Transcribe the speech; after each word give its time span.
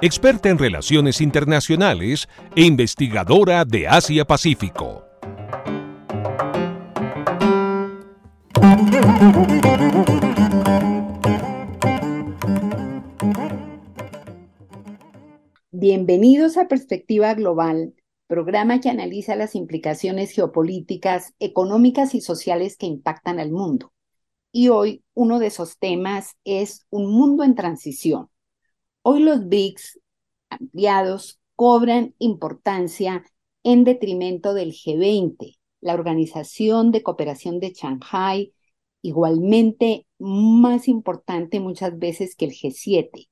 experta 0.00 0.48
en 0.48 0.58
relaciones 0.58 1.20
internacionales 1.20 2.28
e 2.54 2.62
investigadora 2.62 3.64
de 3.64 3.88
Asia-Pacífico. 3.88 5.04
Bienvenidos 15.72 16.56
a 16.56 16.68
Perspectiva 16.68 17.34
Global, 17.34 17.94
programa 18.28 18.80
que 18.80 18.90
analiza 18.90 19.34
las 19.34 19.56
implicaciones 19.56 20.30
geopolíticas, 20.30 21.34
económicas 21.40 22.14
y 22.14 22.20
sociales 22.20 22.76
que 22.76 22.86
impactan 22.86 23.40
al 23.40 23.50
mundo. 23.50 23.92
Y 24.52 24.68
hoy 24.68 25.02
uno 25.14 25.40
de 25.40 25.48
esos 25.48 25.78
temas 25.78 26.36
es 26.44 26.86
un 26.90 27.10
mundo 27.10 27.42
en 27.42 27.54
transición. 27.54 28.28
Hoy 29.02 29.22
los 29.22 29.48
BRICS 29.48 30.00
ampliados 30.50 31.40
cobran 31.56 32.14
importancia 32.18 33.24
en 33.62 33.84
detrimento 33.84 34.54
del 34.54 34.72
G20, 34.72 35.58
la 35.80 35.94
Organización 35.94 36.92
de 36.92 37.02
Cooperación 37.02 37.60
de 37.60 37.72
Shanghai, 37.72 38.52
igualmente 39.02 40.06
más 40.18 40.88
importante 40.88 41.60
muchas 41.60 41.98
veces 41.98 42.36
que 42.36 42.46
el 42.46 42.52
G7 42.52 43.28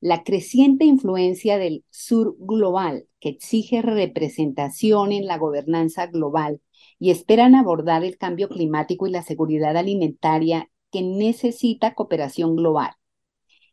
la 0.00 0.22
creciente 0.24 0.84
influencia 0.84 1.58
del 1.58 1.84
sur 1.90 2.36
global, 2.38 3.08
que 3.20 3.30
exige 3.30 3.82
representación 3.82 5.12
en 5.12 5.26
la 5.26 5.38
gobernanza 5.38 6.06
global 6.06 6.60
y 6.98 7.10
esperan 7.10 7.54
abordar 7.54 8.04
el 8.04 8.18
cambio 8.18 8.48
climático 8.48 9.06
y 9.06 9.10
la 9.10 9.22
seguridad 9.22 9.76
alimentaria 9.76 10.70
que 10.90 11.02
necesita 11.02 11.94
cooperación 11.94 12.56
global. 12.56 12.92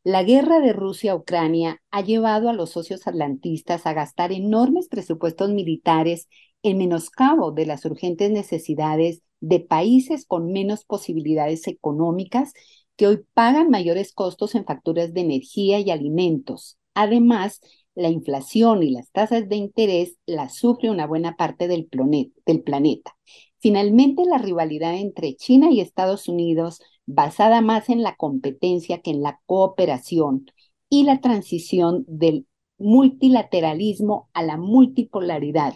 La 0.04 0.24
guerra 0.24 0.60
de 0.60 0.74
Rusia 0.74 1.14
a 1.14 1.16
Ucrania 1.16 1.82
ha 1.90 2.02
llevado 2.02 2.50
a 2.50 2.54
los 2.54 2.72
socios 2.72 3.08
atlantistas 3.08 3.86
a 3.86 3.94
gastar 3.94 4.34
enormes 4.34 4.90
presupuestos 4.90 5.50
militares 5.52 6.28
en 6.62 6.78
menoscabo 6.78 7.52
de 7.54 7.66
las 7.66 7.86
urgentes 7.86 8.30
necesidades 8.30 9.22
de 9.40 9.62
países 9.62 10.26
con 10.26 10.52
menos 10.52 10.84
posibilidades 10.84 11.68
económicas 11.68 12.52
que 12.98 13.08
hoy 13.08 13.22
pagan 13.34 13.70
mayores 13.70 14.14
costos 14.14 14.56
en 14.56 14.66
facturas 14.66 15.14
de 15.14 15.22
energía 15.22 15.80
y 15.80 15.90
alimentos. 15.90 16.78
Además, 16.94 17.62
la 17.96 18.10
inflación 18.10 18.84
y 18.84 18.92
las 18.92 19.10
tasas 19.12 19.48
de 19.48 19.56
interés 19.56 20.18
las 20.26 20.56
sufre 20.56 20.90
una 20.90 21.08
buena 21.08 21.38
parte 21.38 21.68
del, 21.68 21.88
planeta. 21.88 23.16
Finalmente, 23.60 24.26
la 24.26 24.38
rivalidad 24.38 24.96
entre 24.96 25.36
China 25.36 25.72
y 25.72 25.80
Estados 25.80 26.28
Unidos, 26.28 26.82
basada 27.06 27.62
más 27.62 27.90
en 27.90 28.04
la 28.04 28.16
competencia 28.16 29.02
que 29.02 29.12
en 29.12 29.22
la 29.22 29.40
cooperación, 29.46 30.46
y 30.94 31.06
la 31.06 31.22
transición 31.22 32.06
del 32.08 32.46
multilateralismo 32.78 34.30
a 34.32 34.44
la 34.44 34.58
multipolaridad, 34.58 35.74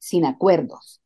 sin 0.00 0.24
acuerdos, 0.24 1.00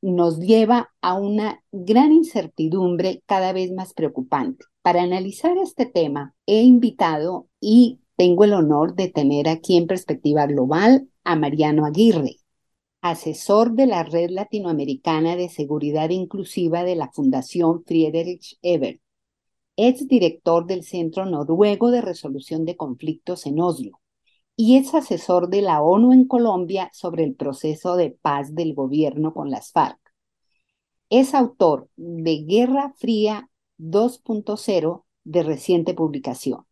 nos 0.00 0.40
lleva 0.40 0.90
a 1.02 1.12
una 1.12 1.62
gran 1.70 2.12
incertidumbre 2.12 3.22
cada 3.26 3.52
vez 3.52 3.72
más 3.72 3.92
preocupante. 3.92 4.64
Para 4.80 5.02
analizar 5.02 5.58
este 5.58 5.84
tema, 5.84 6.34
he 6.46 6.62
invitado 6.62 7.48
y 7.60 8.00
tengo 8.16 8.44
el 8.44 8.54
honor 8.54 8.94
de 8.94 9.08
tener 9.08 9.50
aquí 9.50 9.76
en 9.76 9.86
perspectiva 9.86 10.46
global 10.46 11.10
a 11.24 11.36
Mariano 11.36 11.84
Aguirre, 11.84 12.36
asesor 13.00 13.72
de 13.72 13.86
la 13.86 14.02
Red 14.02 14.30
Latinoamericana 14.30 15.36
de 15.36 15.48
Seguridad 15.48 16.10
Inclusiva 16.10 16.84
de 16.84 16.96
la 16.96 17.10
Fundación 17.10 17.84
Friedrich 17.84 18.58
Ebert, 18.62 19.00
ex 19.76 20.08
director 20.08 20.66
del 20.66 20.84
Centro 20.84 21.24
Noruego 21.26 21.90
de 21.90 22.00
Resolución 22.00 22.64
de 22.64 22.76
Conflictos 22.76 23.46
en 23.46 23.60
Oslo 23.60 24.00
y 24.60 24.76
es 24.76 24.92
asesor 24.92 25.50
de 25.50 25.62
la 25.62 25.80
ONU 25.82 26.12
en 26.12 26.26
Colombia 26.26 26.90
sobre 26.92 27.22
el 27.22 27.36
proceso 27.36 27.94
de 27.94 28.10
paz 28.10 28.56
del 28.56 28.74
gobierno 28.74 29.32
con 29.32 29.50
las 29.50 29.70
FARC. 29.70 30.00
Es 31.10 31.32
autor 31.32 31.88
de 31.94 32.42
Guerra 32.42 32.92
Fría 32.98 33.48
2.0 33.78 35.04
de 35.22 35.42
reciente 35.44 35.94
publicación. 35.94 36.66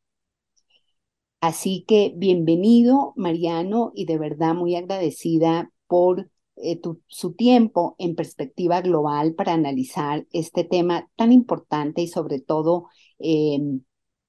Así 1.40 1.84
que 1.86 2.12
bienvenido, 2.16 3.12
Mariano, 3.14 3.92
y 3.94 4.06
de 4.06 4.18
verdad 4.18 4.54
muy 4.56 4.74
agradecida 4.74 5.70
por 5.86 6.30
eh, 6.56 6.80
su 7.06 7.34
tiempo 7.34 7.96
en 7.98 8.14
perspectiva 8.14 8.80
global 8.80 9.34
para 9.34 9.52
analizar 9.52 10.26
este 10.32 10.64
tema 10.64 11.08
tan 11.16 11.32
importante 11.32 12.00
y 12.02 12.08
sobre 12.08 12.40
todo 12.40 12.88
em, 13.18 13.82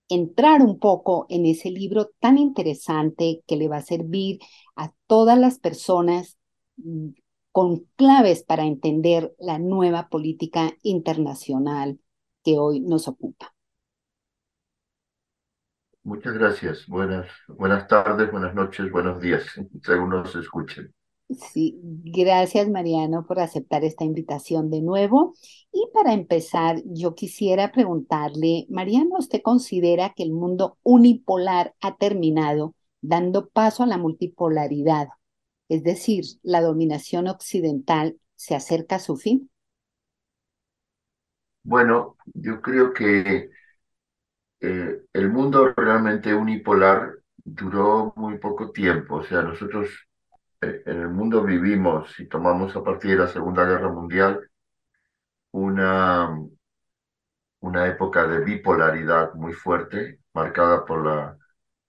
entrar 0.09 0.61
un 0.61 0.79
poco 0.79 1.25
en 1.29 1.45
ese 1.45 1.71
libro 1.71 2.11
tan 2.19 2.37
interesante 2.37 3.43
que 3.47 3.57
le 3.57 3.67
va 3.67 3.77
a 3.77 3.81
servir 3.81 4.39
a 4.75 4.93
todas 5.07 5.37
las 5.37 5.59
personas 5.59 6.37
mm, 6.77 7.09
con 7.51 7.85
claves 7.95 8.43
para 8.43 8.65
entender 8.65 9.33
la 9.39 9.57
nueva 9.57 10.09
política 10.09 10.73
internacional 10.83 11.99
que 12.43 12.59
hoy 12.59 12.81
nos 12.81 13.07
ocupa. 13.07 13.53
Muchas 16.03 16.33
gracias. 16.33 16.87
Buenas, 16.87 17.27
buenas 17.47 17.87
tardes, 17.87 18.31
buenas 18.31 18.55
noches, 18.55 18.89
buenos 18.91 19.19
días, 19.19 19.43
según 19.83 20.09
nos 20.09 20.35
escuchen. 20.35 20.93
Sí, 21.29 21.77
gracias 21.83 22.69
Mariano 22.69 23.25
por 23.25 23.39
aceptar 23.39 23.83
esta 23.83 24.05
invitación 24.05 24.69
de 24.69 24.81
nuevo. 24.81 25.33
Y 25.73 25.89
para 25.93 26.13
empezar, 26.13 26.81
yo 26.85 27.15
quisiera 27.15 27.71
preguntarle, 27.73 28.65
Mariano, 28.69 29.17
¿usted 29.17 29.41
considera 29.41 30.13
que 30.15 30.23
el 30.23 30.31
mundo 30.31 30.77
unipolar 30.83 31.75
ha 31.81 31.97
terminado 31.97 32.75
dando 33.01 33.49
paso 33.49 33.83
a 33.83 33.87
la 33.87 33.97
multipolaridad? 33.97 35.09
Es 35.69 35.83
decir, 35.83 36.23
la 36.43 36.61
dominación 36.61 37.27
occidental 37.27 38.17
se 38.35 38.55
acerca 38.55 38.95
a 38.95 38.99
su 38.99 39.17
fin. 39.17 39.49
Bueno, 41.63 42.17
yo 42.33 42.61
creo 42.61 42.93
que 42.93 43.49
eh, 44.59 45.01
el 45.13 45.29
mundo 45.29 45.73
realmente 45.75 46.33
unipolar 46.33 47.13
duró 47.43 48.13
muy 48.15 48.37
poco 48.39 48.71
tiempo. 48.71 49.17
O 49.17 49.23
sea, 49.23 49.41
nosotros 49.41 49.89
en 50.61 51.01
el 51.01 51.09
mundo 51.09 51.43
vivimos, 51.43 52.11
si 52.13 52.27
tomamos 52.27 52.75
a 52.75 52.83
partir 52.83 53.11
de 53.11 53.17
la 53.17 53.27
Segunda 53.27 53.65
Guerra 53.65 53.89
Mundial, 53.91 54.49
una, 55.51 56.29
una 57.59 57.87
época 57.87 58.27
de 58.27 58.43
bipolaridad 58.43 59.33
muy 59.35 59.53
fuerte, 59.53 60.19
marcada 60.33 60.85
por 60.85 61.05
la 61.05 61.37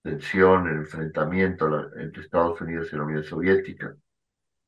tensión, 0.02 0.68
el 0.68 0.78
enfrentamiento 0.78 1.68
entre 1.98 2.22
Estados 2.22 2.60
Unidos 2.60 2.88
y 2.92 2.96
la 2.96 3.04
Unión 3.04 3.24
Soviética, 3.24 3.94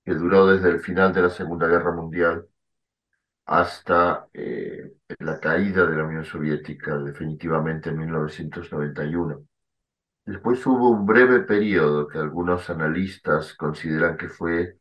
que 0.04 0.14
duró 0.14 0.46
desde 0.46 0.70
el 0.70 0.80
final 0.80 1.12
de 1.14 1.22
la 1.22 1.30
Segunda 1.30 1.68
Guerra 1.68 1.92
Mundial 1.92 2.46
hasta 3.46 4.28
eh, 4.32 4.92
la 5.18 5.38
caída 5.40 5.86
de 5.86 5.96
la 5.96 6.04
Unión 6.04 6.24
Soviética 6.24 6.96
definitivamente 6.98 7.90
en 7.90 7.98
1991. 7.98 9.44
Después 10.24 10.64
hubo 10.66 10.90
un 10.90 11.04
breve 11.06 11.40
periodo 11.40 12.06
que 12.08 12.18
algunos 12.18 12.70
analistas 12.70 13.54
consideran 13.54 14.16
que 14.16 14.28
fue 14.28 14.78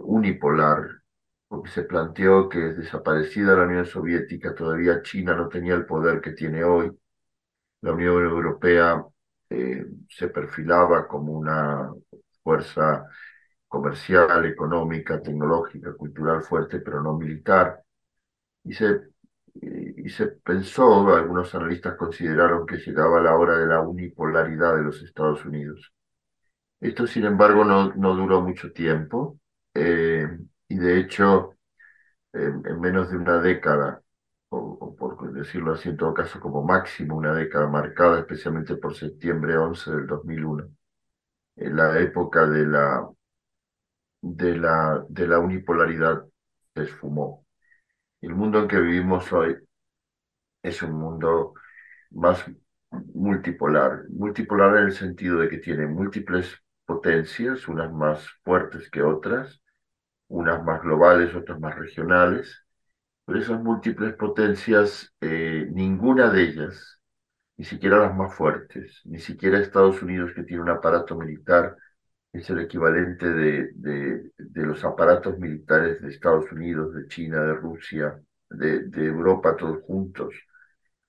unipolar, 0.00 1.02
porque 1.48 1.70
se 1.70 1.84
planteó 1.84 2.48
que 2.48 2.58
desaparecida 2.58 3.56
la 3.56 3.64
Unión 3.64 3.86
Soviética, 3.86 4.54
todavía 4.54 5.02
China 5.02 5.34
no 5.34 5.48
tenía 5.48 5.74
el 5.74 5.86
poder 5.86 6.20
que 6.20 6.32
tiene 6.32 6.64
hoy. 6.64 6.90
La 7.82 7.92
Unión 7.92 8.24
Europea 8.24 9.04
eh, 9.50 9.86
se 10.08 10.28
perfilaba 10.28 11.08
como 11.08 11.32
una 11.34 11.92
fuerza 12.42 13.06
comercial, 13.68 14.46
económica, 14.46 15.22
tecnológica, 15.22 15.94
cultural 15.94 16.42
fuerte, 16.42 16.80
pero 16.80 17.02
no 17.02 17.14
militar. 17.18 17.82
Y 18.64 18.74
se, 18.74 19.00
y 19.54 20.08
se 20.10 20.26
pensó, 20.28 21.08
algunos 21.14 21.54
analistas 21.54 21.96
consideraron 21.96 22.66
que 22.66 22.76
llegaba 22.78 23.20
la 23.20 23.36
hora 23.36 23.58
de 23.58 23.66
la 23.66 23.80
unipolaridad 23.80 24.76
de 24.76 24.82
los 24.82 25.02
Estados 25.02 25.44
Unidos. 25.44 25.92
Esto, 26.80 27.06
sin 27.06 27.24
embargo, 27.26 27.64
no, 27.64 27.94
no 27.94 28.14
duró 28.16 28.40
mucho 28.42 28.72
tiempo 28.72 29.38
eh, 29.74 30.28
y 30.68 30.76
de 30.78 31.00
hecho, 31.00 31.56
en 32.32 32.80
menos 32.80 33.10
de 33.10 33.16
una 33.16 33.40
década, 33.40 34.02
o, 34.50 34.58
o, 34.58 34.96
por 34.96 35.32
decirlo 35.32 35.72
así, 35.74 35.88
en 35.90 35.96
todo 35.96 36.14
caso 36.14 36.40
como 36.40 36.62
máximo 36.64 37.16
una 37.16 37.34
década 37.34 37.68
marcada 37.68 38.20
especialmente 38.20 38.76
por 38.76 38.94
septiembre 38.96 39.56
11 39.56 39.90
del 39.92 40.06
2001, 40.06 40.68
en 41.56 41.76
la 41.76 41.98
época 42.00 42.46
de 42.46 42.66
la, 42.66 43.08
de 44.22 44.56
la, 44.56 45.04
de 45.08 45.26
la 45.28 45.38
unipolaridad 45.38 46.24
se 46.74 46.82
esfumó. 46.82 47.43
El 48.24 48.34
mundo 48.34 48.58
en 48.58 48.68
que 48.68 48.80
vivimos 48.80 49.30
hoy 49.34 49.54
es 50.62 50.82
un 50.82 50.92
mundo 50.92 51.54
más 52.10 52.44
multipolar, 53.14 54.04
multipolar 54.10 54.78
en 54.78 54.86
el 54.86 54.92
sentido 54.92 55.40
de 55.40 55.48
que 55.50 55.58
tiene 55.58 55.86
múltiples 55.86 56.56
potencias, 56.86 57.68
unas 57.68 57.92
más 57.92 58.26
fuertes 58.42 58.90
que 58.90 59.02
otras, 59.02 59.60
unas 60.28 60.64
más 60.64 60.82
globales, 60.82 61.34
otras 61.34 61.60
más 61.60 61.76
regionales, 61.76 62.64
pero 63.26 63.40
esas 63.40 63.62
múltiples 63.62 64.14
potencias, 64.14 65.14
eh, 65.20 65.68
ninguna 65.72 66.30
de 66.30 66.44
ellas, 66.44 67.00
ni 67.58 67.64
siquiera 67.66 67.98
las 67.98 68.16
más 68.16 68.34
fuertes, 68.34 69.02
ni 69.04 69.20
siquiera 69.20 69.58
Estados 69.60 70.02
Unidos 70.02 70.32
que 70.34 70.44
tiene 70.44 70.62
un 70.62 70.70
aparato 70.70 71.16
militar, 71.16 71.76
es 72.34 72.50
el 72.50 72.60
equivalente 72.60 73.26
de, 73.32 73.70
de, 73.74 74.32
de 74.38 74.62
los 74.66 74.84
aparatos 74.84 75.38
militares 75.38 76.02
de 76.02 76.10
Estados 76.10 76.52
Unidos, 76.52 76.94
de 76.94 77.08
China, 77.08 77.42
de 77.44 77.54
Rusia, 77.54 78.20
de, 78.50 78.80
de 78.88 79.06
Europa, 79.06 79.56
todos 79.56 79.82
juntos. 79.84 80.34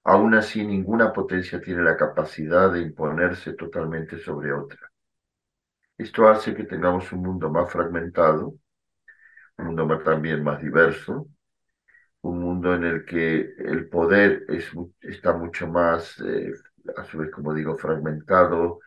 Aún 0.05 0.35
así, 0.35 0.65
ninguna 0.65 1.13
potencia 1.13 1.61
tiene 1.61 1.83
la 1.83 1.97
capacidad 1.97 2.71
de 2.73 2.81
imponerse 2.81 3.53
totalmente 3.53 4.17
sobre 4.19 4.53
otra. 4.53 4.91
Esto 5.97 6.29
hace 6.29 6.55
que 6.55 6.63
tengamos 6.63 7.11
un 7.11 7.21
mundo 7.23 7.49
más 7.49 7.69
fragmentado, 7.69 8.55
un 9.57 9.65
mundo 9.67 9.99
también 10.03 10.43
más 10.43 10.61
diverso, 10.61 11.27
un 12.21 12.39
mundo 12.41 12.75
en 12.75 12.83
el 12.85 13.05
que 13.05 13.41
el 13.59 13.89
poder 13.89 14.45
es, 14.49 14.69
está 15.01 15.33
mucho 15.33 15.67
más, 15.67 16.19
eh, 16.21 16.53
a 16.97 17.05
su 17.05 17.19
vez, 17.19 17.31
como 17.31 17.53
digo, 17.53 17.77
fragmentado, 17.77 18.79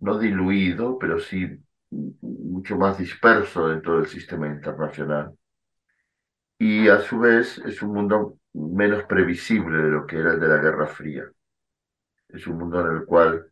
no 0.00 0.18
diluido, 0.18 0.98
pero 0.98 1.20
sí 1.20 1.58
mucho 1.90 2.76
más 2.76 2.98
disperso 2.98 3.68
dentro 3.68 3.98
del 3.98 4.06
sistema 4.06 4.46
internacional. 4.46 5.34
Y 6.58 6.88
a 6.88 7.00
su 7.00 7.18
vez 7.18 7.58
es 7.64 7.82
un 7.82 7.94
mundo 7.94 8.38
menos 8.52 9.04
previsible 9.04 9.78
de 9.78 9.90
lo 9.90 10.06
que 10.06 10.18
era 10.18 10.34
el 10.34 10.40
de 10.40 10.48
la 10.48 10.58
Guerra 10.58 10.86
Fría. 10.86 11.24
Es 12.28 12.46
un 12.46 12.58
mundo 12.58 12.80
en 12.80 12.96
el 12.98 13.04
cual 13.04 13.50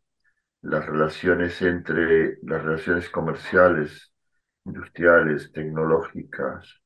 las 0.63 0.85
relaciones 0.87 1.61
entre 1.63 2.39
las 2.43 2.63
relaciones 2.63 3.09
comerciales, 3.09 4.13
industriales, 4.65 5.53
tecnológicas, 5.53 6.81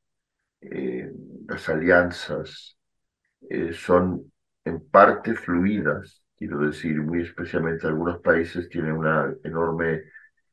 eh, 0.60 1.10
las 1.48 1.68
alianzas 1.68 2.78
eh, 3.50 3.72
son 3.72 4.32
en 4.64 4.88
parte 4.88 5.34
fluidas, 5.34 6.22
quiero 6.36 6.60
decir, 6.60 7.00
muy 7.02 7.22
especialmente 7.22 7.86
algunos 7.86 8.20
países 8.20 8.68
tienen 8.68 8.92
una 8.92 9.34
enorme 9.42 10.04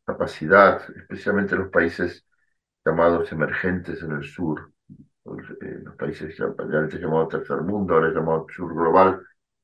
capacidad, 0.09 0.81
especialmente 0.95 1.55
los 1.55 1.69
países 1.69 2.25
llamados 2.85 3.31
emergentes 3.31 4.01
en 4.03 4.11
el 4.13 4.23
sur, 4.23 4.71
eh, 5.61 5.79
los 5.83 5.95
países 5.95 6.35
ya 6.37 6.45
antes 6.45 6.99
llamados 6.99 7.29
tercer 7.29 7.61
mundo, 7.61 7.95
ahora 7.95 8.09
llamados 8.11 8.47
sur 8.55 8.73
global, 8.73 9.21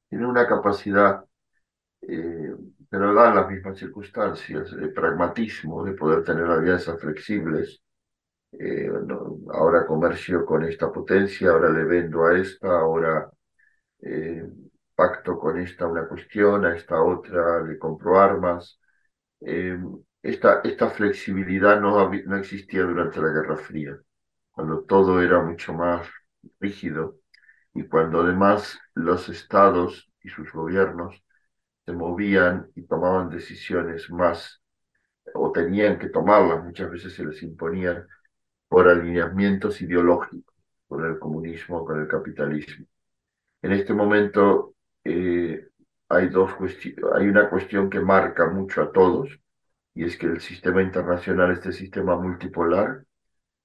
tienen 0.09 0.27
una 0.27 0.47
capacidad, 0.47 1.23
eh, 2.01 2.55
pero 2.89 3.13
dan 3.13 3.35
las 3.35 3.49
mismas 3.49 3.77
circunstancias, 3.79 4.71
de 4.75 4.89
pragmatismo, 4.89 5.83
de 5.83 5.93
poder 5.93 6.23
tener 6.23 6.45
alianzas 6.45 6.99
flexibles. 7.01 7.81
Eh, 8.53 8.89
ahora 9.53 9.85
comercio 9.85 10.45
con 10.45 10.63
esta 10.65 10.91
potencia, 10.91 11.51
ahora 11.51 11.69
le 11.71 11.83
vendo 11.85 12.25
a 12.25 12.37
esta, 12.37 12.67
ahora 12.79 13.29
eh, 14.01 14.43
pacto 14.95 15.37
con 15.39 15.59
esta 15.59 15.87
una 15.87 16.07
cuestión, 16.07 16.65
a 16.65 16.75
esta 16.75 17.01
otra 17.03 17.63
le 17.63 17.77
compro 17.77 18.19
armas. 18.19 18.79
Esta, 20.25 20.61
esta 20.63 20.89
flexibilidad 20.89 21.79
no, 21.79 22.09
no 22.09 22.35
existía 22.37 22.83
durante 22.83 23.21
la 23.21 23.29
Guerra 23.29 23.57
Fría 23.57 23.97
cuando 24.51 24.83
todo 24.83 25.21
era 25.21 25.41
mucho 25.43 25.73
más 25.73 26.07
rígido 26.59 27.17
y 27.73 27.83
cuando 27.87 28.21
además 28.21 28.79
los 28.95 29.29
estados 29.29 30.11
y 30.23 30.29
sus 30.29 30.51
gobiernos 30.51 31.23
se 31.85 31.93
movían 31.93 32.69
y 32.75 32.83
tomaban 32.83 33.29
decisiones 33.29 34.09
más, 34.09 34.61
o 35.35 35.51
tenían 35.51 35.99
que 35.99 36.09
tomarlas, 36.09 36.63
muchas 36.63 36.91
veces 36.91 37.13
se 37.13 37.25
les 37.25 37.41
imponían 37.43 38.07
por 38.67 38.87
alineamientos 38.89 39.81
ideológicos, 39.81 40.55
con 40.87 41.05
el 41.05 41.19
comunismo, 41.19 41.85
con 41.85 42.01
el 42.01 42.07
capitalismo. 42.07 42.85
En 43.61 43.71
este 43.73 43.93
momento 43.93 44.75
eh, 45.03 45.67
hay, 46.09 46.29
dos 46.29 46.51
hay 47.15 47.27
una 47.27 47.49
cuestión 47.49 47.89
que 47.89 47.99
marca 47.99 48.49
mucho 48.49 48.81
a 48.83 48.91
todos, 48.91 49.29
y 49.95 50.03
es 50.05 50.17
que 50.17 50.27
el 50.27 50.41
sistema 50.41 50.81
internacional, 50.83 51.51
este 51.51 51.71
sistema 51.71 52.17
multipolar, 52.17 53.05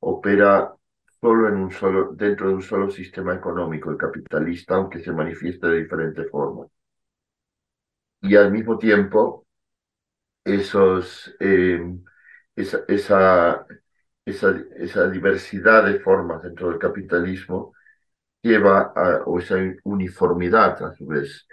opera 0.01 0.75
solo 1.21 1.49
en 1.49 1.57
un 1.57 1.71
solo, 1.73 2.13
dentro 2.15 2.49
de 2.49 2.55
un 2.55 2.63
solo 2.63 2.91
sistema 2.91 3.35
económico, 3.35 3.91
el 3.91 3.99
capitalista, 3.99 4.77
aunque 4.77 5.01
se 5.01 5.13
manifieste 5.13 5.67
de 5.69 5.83
diferentes 5.83 6.31
formas. 6.31 6.69
Y 8.23 8.37
al 8.37 8.51
mismo 8.53 8.79
tiempo, 8.79 9.47
esos, 10.45 11.35
eh, 11.41 11.81
esa, 12.57 12.81
esa, 12.89 13.67
esa, 14.25 14.55
esa, 14.77 15.11
diversidad 15.11 15.85
de 15.87 16.01
formas 16.01 16.43
dentro 16.43 16.71
del 16.71 16.79
capitalismo 16.79 17.75
lleva 18.43 18.93
a, 18.97 19.23
o 19.27 19.39
esa 19.41 19.57
uniformidad 19.85 20.83
a 20.85 20.95
su 20.95 21.07
vez, 21.07 21.47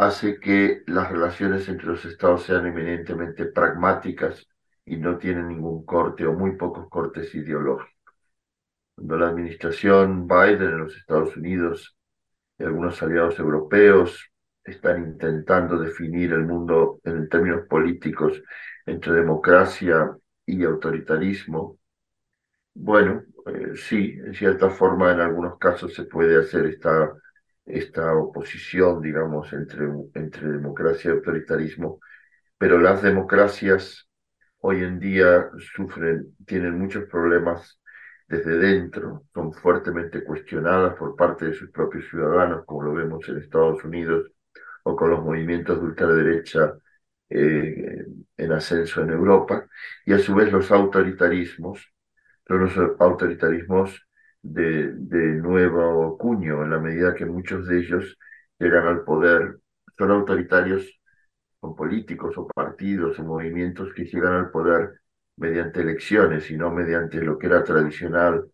hace 0.00 0.40
que 0.40 0.82
las 0.86 1.10
relaciones 1.10 1.68
entre 1.68 1.88
los 1.88 2.02
estados 2.06 2.44
sean 2.44 2.66
eminentemente 2.66 3.44
pragmáticas 3.44 4.48
y 4.86 4.96
no 4.96 5.18
tienen 5.18 5.48
ningún 5.48 5.84
corte 5.84 6.26
o 6.26 6.32
muy 6.32 6.56
pocos 6.56 6.88
cortes 6.88 7.34
ideológicos. 7.34 7.92
Cuando 8.94 9.18
la 9.18 9.28
administración 9.28 10.26
Biden 10.26 10.62
en 10.70 10.78
los 10.78 10.96
Estados 10.96 11.36
Unidos 11.36 11.98
y 12.58 12.64
algunos 12.64 13.02
aliados 13.02 13.38
europeos 13.38 14.30
están 14.64 15.04
intentando 15.04 15.78
definir 15.78 16.32
el 16.32 16.46
mundo 16.46 17.00
en 17.04 17.28
términos 17.28 17.66
políticos 17.68 18.42
entre 18.86 19.12
democracia 19.12 20.16
y 20.46 20.64
autoritarismo, 20.64 21.78
bueno, 22.72 23.22
eh, 23.46 23.76
sí, 23.76 24.18
en 24.24 24.32
cierta 24.32 24.70
forma 24.70 25.12
en 25.12 25.20
algunos 25.20 25.58
casos 25.58 25.92
se 25.92 26.04
puede 26.04 26.38
hacer 26.38 26.64
esta, 26.64 27.12
esta 27.72 28.14
oposición, 28.14 29.00
digamos, 29.00 29.52
entre, 29.52 29.86
entre 30.14 30.48
democracia 30.48 31.10
y 31.10 31.14
autoritarismo, 31.14 32.00
pero 32.58 32.78
las 32.78 33.02
democracias 33.02 34.08
hoy 34.58 34.82
en 34.84 34.98
día 35.00 35.50
sufren, 35.74 36.36
tienen 36.46 36.78
muchos 36.78 37.04
problemas 37.04 37.80
desde 38.28 38.58
dentro, 38.58 39.24
son 39.34 39.52
fuertemente 39.52 40.22
cuestionadas 40.22 40.94
por 40.96 41.16
parte 41.16 41.46
de 41.46 41.54
sus 41.54 41.70
propios 41.70 42.08
ciudadanos, 42.08 42.64
como 42.64 42.82
lo 42.84 42.94
vemos 42.94 43.28
en 43.28 43.38
Estados 43.38 43.82
Unidos 43.84 44.30
o 44.84 44.94
con 44.94 45.10
los 45.10 45.22
movimientos 45.22 45.78
de 45.80 45.86
ultraderecha 45.86 46.74
eh, 47.28 48.06
en 48.36 48.52
ascenso 48.52 49.02
en 49.02 49.10
Europa, 49.10 49.66
y 50.04 50.12
a 50.12 50.18
su 50.18 50.34
vez 50.34 50.52
los 50.52 50.70
autoritarismos, 50.70 51.92
los 52.46 52.72
autoritarismos 52.98 54.06
de, 54.42 54.92
de 54.94 55.18
nuevo 55.36 56.16
cuño, 56.18 56.62
en 56.64 56.70
la 56.70 56.78
medida 56.78 57.14
que 57.14 57.26
muchos 57.26 57.66
de 57.66 57.78
ellos 57.80 58.18
llegan 58.58 58.86
al 58.86 59.04
poder, 59.04 59.58
son 59.98 60.10
autoritarios, 60.10 61.00
son 61.60 61.74
políticos 61.76 62.36
o 62.38 62.46
partidos 62.46 63.18
o 63.18 63.24
movimientos 63.24 63.92
que 63.94 64.04
llegan 64.04 64.34
al 64.34 64.50
poder 64.50 65.00
mediante 65.36 65.80
elecciones 65.80 66.50
y 66.50 66.56
no 66.56 66.70
mediante 66.70 67.20
lo 67.20 67.38
que 67.38 67.46
era 67.46 67.64
tradicional, 67.64 68.44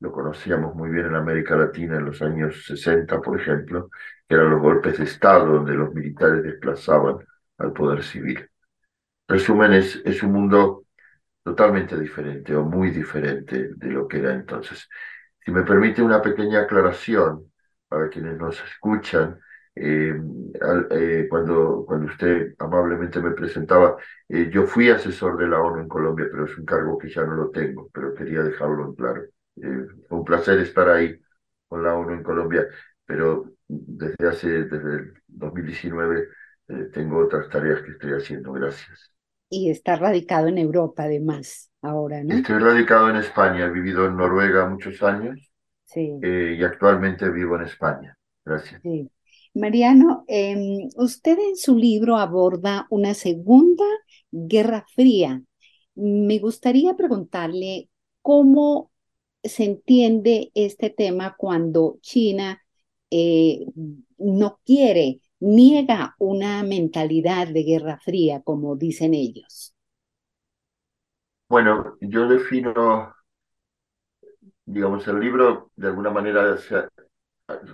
lo 0.00 0.12
conocíamos 0.12 0.74
muy 0.74 0.90
bien 0.90 1.06
en 1.06 1.14
América 1.16 1.56
Latina 1.56 1.96
en 1.96 2.06
los 2.06 2.20
años 2.22 2.64
60, 2.66 3.20
por 3.20 3.40
ejemplo, 3.40 3.90
que 4.28 4.34
eran 4.34 4.50
los 4.50 4.60
golpes 4.60 4.98
de 4.98 5.04
Estado 5.04 5.46
donde 5.46 5.74
los 5.74 5.94
militares 5.94 6.42
desplazaban 6.42 7.16
al 7.58 7.72
poder 7.72 8.02
civil. 8.02 8.48
Resumen, 9.28 9.72
es, 9.74 10.02
es 10.04 10.22
un 10.22 10.32
mundo 10.32 10.84
totalmente 11.42 11.98
diferente 11.98 12.54
o 12.56 12.64
muy 12.64 12.90
diferente 12.90 13.70
de 13.76 13.88
lo 13.90 14.08
que 14.08 14.18
era 14.18 14.34
entonces. 14.34 14.88
Si 15.44 15.50
me 15.52 15.62
permite 15.62 16.02
una 16.02 16.22
pequeña 16.22 16.60
aclaración 16.62 17.52
para 17.88 18.08
quienes 18.08 18.36
nos 18.38 18.60
escuchan, 18.64 19.38
eh, 19.76 20.14
eh, 20.90 21.26
cuando, 21.28 21.84
cuando 21.86 22.06
usted 22.06 22.54
amablemente 22.58 23.20
me 23.20 23.32
presentaba, 23.32 23.96
eh, 24.28 24.48
yo 24.52 24.66
fui 24.66 24.88
asesor 24.90 25.36
de 25.36 25.48
la 25.48 25.60
ONU 25.60 25.80
en 25.82 25.88
Colombia, 25.88 26.26
pero 26.30 26.44
es 26.46 26.56
un 26.56 26.64
cargo 26.64 26.96
que 26.98 27.10
ya 27.10 27.24
no 27.24 27.34
lo 27.34 27.50
tengo, 27.50 27.90
pero 27.92 28.14
quería 28.14 28.42
dejarlo 28.42 28.86
en 28.86 28.94
claro. 28.94 29.22
un 30.10 30.24
placer 30.24 30.58
estar 30.60 30.88
ahí 30.88 31.20
con 31.68 31.82
la 31.82 31.94
ONU 31.94 32.12
en 32.14 32.22
Colombia, 32.22 32.66
pero 33.04 33.52
desde 33.68 34.28
hace, 34.28 34.48
desde 34.64 34.96
el 34.96 35.14
2019, 35.28 36.28
tengo 36.92 37.18
otras 37.18 37.48
tareas 37.50 37.82
que 37.82 37.92
estoy 37.92 38.12
haciendo. 38.12 38.52
Gracias. 38.52 39.13
Y 39.56 39.70
está 39.70 39.96
radicado 39.96 40.48
en 40.48 40.58
Europa, 40.58 41.04
además, 41.04 41.70
ahora, 41.82 42.22
¿no? 42.22 42.34
Estoy 42.34 42.58
radicado 42.58 43.10
en 43.10 43.16
España, 43.16 43.66
he 43.66 43.70
vivido 43.70 44.06
en 44.06 44.16
Noruega 44.16 44.68
muchos 44.68 45.02
años 45.02 45.38
sí. 45.84 46.18
y 46.22 46.62
actualmente 46.62 47.30
vivo 47.30 47.56
en 47.56 47.62
España. 47.62 48.16
Gracias. 48.44 48.80
Sí. 48.82 49.10
Mariano, 49.54 50.24
em, 50.26 50.88
usted 50.96 51.38
en 51.38 51.56
su 51.56 51.76
libro 51.76 52.16
aborda 52.16 52.86
una 52.90 53.14
segunda 53.14 53.84
guerra 54.32 54.84
fría 54.94 55.40
me 55.94 56.38
gustaría 56.38 56.94
preguntarle 56.94 57.88
cómo 58.22 58.90
se 59.42 59.64
entiende 59.64 60.50
este 60.54 60.90
tema 60.90 61.34
cuando 61.36 61.98
China 62.00 62.62
eh, 63.10 63.66
no 64.18 64.58
quiere, 64.64 65.20
niega 65.44 66.14
una 66.18 66.62
mentalidad 66.62 67.48
de 67.48 67.62
guerra 67.62 67.98
fría, 68.02 68.40
como 68.42 68.76
dicen 68.76 69.14
ellos. 69.14 69.74
Bueno, 71.48 71.96
yo 72.00 72.28
defino, 72.28 73.14
digamos, 74.64 75.06
el 75.08 75.20
libro, 75.20 75.70
de 75.76 75.88
alguna 75.88 76.10
manera, 76.10 76.56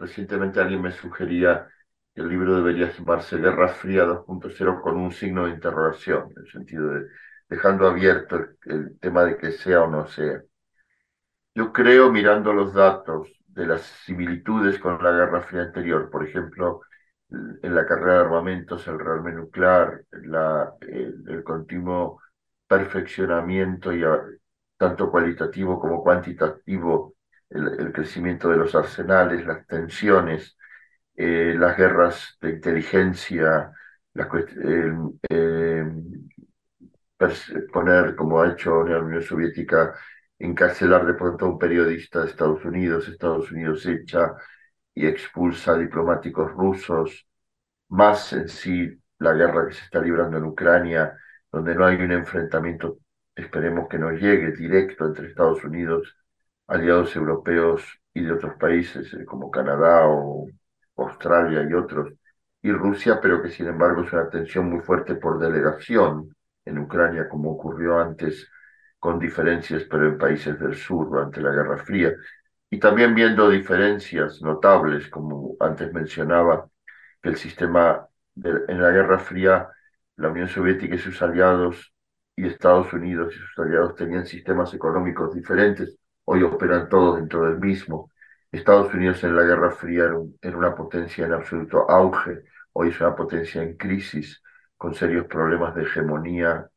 recientemente 0.00 0.61
alguien 0.61 0.83
me 0.83 0.93
sugería 0.93 1.69
que 2.15 2.23
el 2.23 2.29
libro 2.29 2.57
debería 2.57 2.93
llamarse 2.93 3.37
Guerra 3.37 3.69
Fría 3.69 4.05
2.0 4.05 4.81
con 4.83 4.97
un 4.97 5.12
signo 5.12 5.47
de 5.47 5.53
interrogación, 5.53 6.31
en 6.37 6.45
el 6.45 6.50
sentido 6.50 6.89
de 6.95 7.07
dejando 7.49 7.87
abierto 7.89 8.37
el 8.67 8.99
tema 9.00 9.25
de 9.25 9.37
que 9.37 9.53
sea 9.53 9.83
o 9.83 9.91
no 9.91 10.07
sea. 10.07 10.41
Yo 11.55 11.73
creo, 11.73 12.11
mirando 12.11 12.53
los 12.53 12.75
datos 12.75 13.29
de 13.47 13.67
las 13.67 13.83
similitudes 13.83 14.79
con 14.79 15.03
la 15.03 15.12
Guerra 15.12 15.43
Fría 15.43 15.62
anterior, 15.62 16.11
por 16.11 16.27
ejemplo, 16.27 16.81
en 17.31 17.75
la 17.75 17.87
carrera 17.87 18.15
de 18.15 18.21
armamentos, 18.21 18.87
el 18.89 18.99
rearme 18.99 19.33
nuclear, 19.33 20.05
la, 20.11 20.75
el, 20.81 21.43
continuo 21.45 22.21
perfeccionamiento 22.67 23.93
y 23.93 24.03
tanto 24.77 25.11
cualitativo 25.11 25.79
como 25.81 26.03
cuantitativo, 26.03 27.15
el, 27.51 27.93
crecimiento 27.93 28.49
de 28.49 28.57
los 28.57 28.75
arsenales, 28.75 29.47
las 29.47 29.67
tensiones, 29.67 30.57
eh, 31.17 31.55
las 31.59 31.77
guerras 31.77 32.37
de 32.41 32.51
inteligencia, 32.51 33.73
la, 34.15 34.29
poner, 37.73 38.17
como 38.17 38.41
ha 38.41 38.53
hecho 38.53 38.85
la 38.85 39.01
Unión 39.01 39.23
Soviética, 39.23 39.95
encarcelar 40.39 41.07
de 41.07 41.15
pronto 41.15 41.45
a 41.47 41.49
un 41.51 41.59
periodista 41.59 42.21
de 42.21 42.31
Estados 42.31 42.65
Unidos, 42.65 43.09
Estados 43.09 43.51
Unidos 43.53 43.85
echa 43.87 44.35
y 44.94 45.06
expulsa 45.06 45.73
a 45.73 45.78
diplomáticos 45.78 46.52
rusos, 46.52 47.26
más 47.88 48.32
en 48.32 48.49
sí 48.49 49.00
la 49.18 49.32
guerra 49.35 49.68
que 49.68 49.75
se 49.75 49.85
está 49.85 50.00
librando 50.00 50.38
en 50.38 50.44
Ucrania, 50.44 51.16
donde 51.52 51.75
no 51.75 51.87
hay 51.87 51.97
un 51.97 52.12
enfrentamiento, 52.12 52.99
esperemos 53.35 53.88
que 53.88 53.99
no 53.99 54.12
llegue 54.12 54.52
directo 54.52 55.06
entre 55.06 55.28
Estados 55.28 55.64
Unidos, 55.64 56.16
aliados 56.66 57.14
europeos 57.16 57.82
y 58.14 58.23
de 58.23 58.32
otros 58.32 58.54
países 58.56 59.12
eh, 59.14 59.25
como 59.25 59.50
Canadá 59.50 60.06
o 60.06 60.47
Australia 60.97 61.66
y 61.68 61.73
otros, 61.75 62.12
y 62.62 62.73
Rusia, 62.73 63.20
pero 63.20 63.42
que 63.42 63.50
sin 63.50 63.66
embargo 63.68 64.02
es 64.02 64.12
una 64.12 64.28
tensión 64.28 64.70
muy 64.70 64.80
fuerte 64.80 65.14
por 65.14 65.38
delegación 65.38 66.35
en 66.64 66.78
Ucrania, 66.78 67.28
como 67.28 67.52
ocurrió 67.52 67.99
antes 67.99 68.49
con 68.99 69.18
diferencias, 69.18 69.85
pero 69.85 70.06
en 70.09 70.18
países 70.18 70.59
del 70.61 70.75
sur 70.76 71.09
durante 71.09 71.40
la 71.40 71.50
Guerra 71.52 71.78
Fría. 71.78 72.12
Y 72.71 72.79
también 72.79 73.15
viendo 73.15 73.50
diferencias 73.50 74.41
notables, 74.43 75.09
como 75.09 75.57
antes 75.61 75.93
mencionaba, 75.93 76.69
que 77.23 77.31
el 77.31 77.37
sistema 77.37 78.07
en 78.37 78.83
la 78.83 78.91
Guerra 78.91 79.19
Fría, 79.19 79.69
la 80.17 80.29
Unión 80.29 80.49
Soviética 80.49 80.95
y 80.95 80.99
sus 80.99 81.21
aliados 81.23 81.93
y 82.37 82.47
Estados 82.47 82.93
Unidos 82.93 83.35
y 83.35 83.39
sus 83.39 83.59
aliados 83.59 83.97
tenían 83.97 84.27
sistemas 84.27 84.73
económicos 84.75 85.35
diferentes, 85.35 85.99
hoy 86.25 86.43
operan 86.43 86.89
todos 86.89 87.17
dentro 87.17 87.45
del 87.47 87.59
mismo. 87.59 88.11
Estados 88.53 88.93
Unidos 88.95 89.23
en 89.25 89.37
la 89.37 89.43
Guerra 89.43 89.73
Fría 89.73 90.05
era, 90.41 90.57
una 90.57 90.75
potencia 90.75 91.27
en 91.27 91.33
absoluto 91.33 91.91
auge, 91.91 92.45
hoy 92.73 92.89
es 92.89 93.00
una 93.00 93.15
potencia 93.17 93.62
en 93.62 93.77
crisis, 93.77 94.43
con 94.77 94.95
serios 94.95 95.27
problemas 95.27 95.75
de 95.75 95.83
hegemonía 95.83 96.69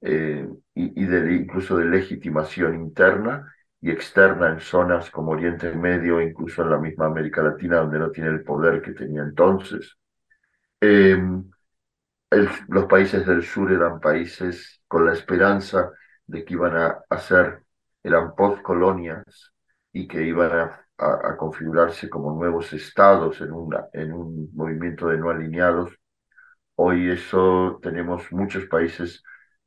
eh, 0.00 0.48
y, 0.74 1.04
de, 1.04 1.34
incluso 1.34 1.76
de 1.76 1.84
legitimación 1.86 2.74
interna 2.74 3.52
y 3.82 3.90
externa 3.90 4.50
en 4.50 4.60
zonas 4.60 5.10
como 5.10 5.32
Oriente 5.32 5.72
Medio, 5.74 6.20
incluso 6.22 6.62
en 6.62 6.70
la 6.70 6.78
misma 6.78 7.06
América 7.06 7.42
Latina, 7.42 7.78
donde 7.78 7.98
no 7.98 8.10
tiene 8.10 8.30
el 8.30 8.44
poder 8.44 8.80
que 8.82 8.92
tenía 8.92 9.22
entonces. 9.22 9.98
Em, 10.80 11.50
los 12.68 12.86
países 12.86 13.26
del 13.26 13.42
sur 13.42 13.70
eran 13.72 14.00
países 14.00 14.82
con 14.88 15.04
la 15.06 15.12
esperanza 15.12 15.90
de 16.26 16.44
que 16.44 16.54
iban 16.54 16.76
a, 16.76 17.02
hacer 17.10 17.62
eran 18.02 18.34
post-colonias 18.34 19.52
y 19.92 20.08
que 20.08 20.22
iban 20.22 20.52
a, 20.52 20.86
a, 20.98 21.36
configurarse 21.36 22.08
como 22.08 22.32
nuevos 22.32 22.72
estados 22.72 23.40
en, 23.40 23.52
una, 23.52 23.86
en 23.92 24.12
un 24.12 24.50
movimiento 24.54 25.08
de 25.08 25.18
no 25.18 25.30
alineados 25.30 25.92
Hoy 26.74 27.10
eso 27.10 27.78
tenemos 27.82 28.32
muchos 28.32 28.66
países 28.66 29.22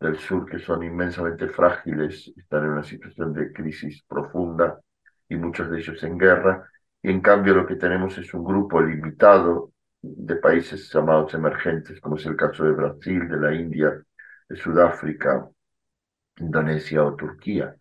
del 0.05 0.19
sur 0.19 0.45
que 0.45 0.59
son 0.59 0.83
inmensamente 0.83 1.47
frágiles, 1.50 2.31
están 2.38 2.63
en 2.65 2.71
una 2.71 2.83
situación 2.83 3.33
de 3.33 3.51
crisis 3.51 4.03
profunda 4.07 4.79
y 5.27 5.35
muchos 5.35 5.69
de 5.69 5.79
ellos 5.79 6.01
en 6.03 6.17
guerra. 6.17 6.69
Y 7.01 7.09
en 7.09 7.21
cambio 7.21 7.53
lo 7.55 7.65
que 7.65 7.75
tenemos 7.75 8.17
es 8.17 8.33
un 8.33 8.43
grupo 8.43 8.81
limitado 8.81 9.74
de 10.01 10.35
países 10.35 10.91
llamados 10.93 11.33
emergentes, 11.33 12.00
como 12.00 12.15
es 12.17 12.25
el 12.25 12.35
caso 12.35 12.63
de 12.63 12.71
Brasil, 12.71 13.27
de 13.27 13.38
la 13.38 13.53
India, 13.53 14.01
de 14.47 14.55
Sudáfrica, 14.55 15.50
Indonesia 16.38 17.03
o 17.03 17.15
Turquía. 17.15 17.75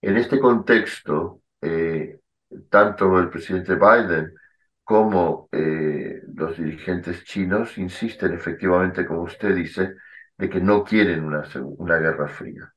En 0.00 0.16
este 0.16 0.38
contexto, 0.38 1.42
eh, 1.60 2.20
tanto 2.68 3.18
el 3.18 3.30
presidente 3.30 3.74
Biden 3.74 4.34
cómo 4.82 5.48
eh, 5.50 6.20
los 6.34 6.58
dirigentes 6.58 7.24
chinos 7.24 7.78
insisten 7.78 8.34
efectivamente, 8.34 9.06
como 9.06 9.22
usted 9.22 9.54
dice, 9.54 9.94
de 10.38 10.50
que 10.50 10.60
no 10.60 10.84
quieren 10.84 11.24
una, 11.24 11.44
una 11.78 11.96
guerra 11.98 12.28
fría. 12.28 12.72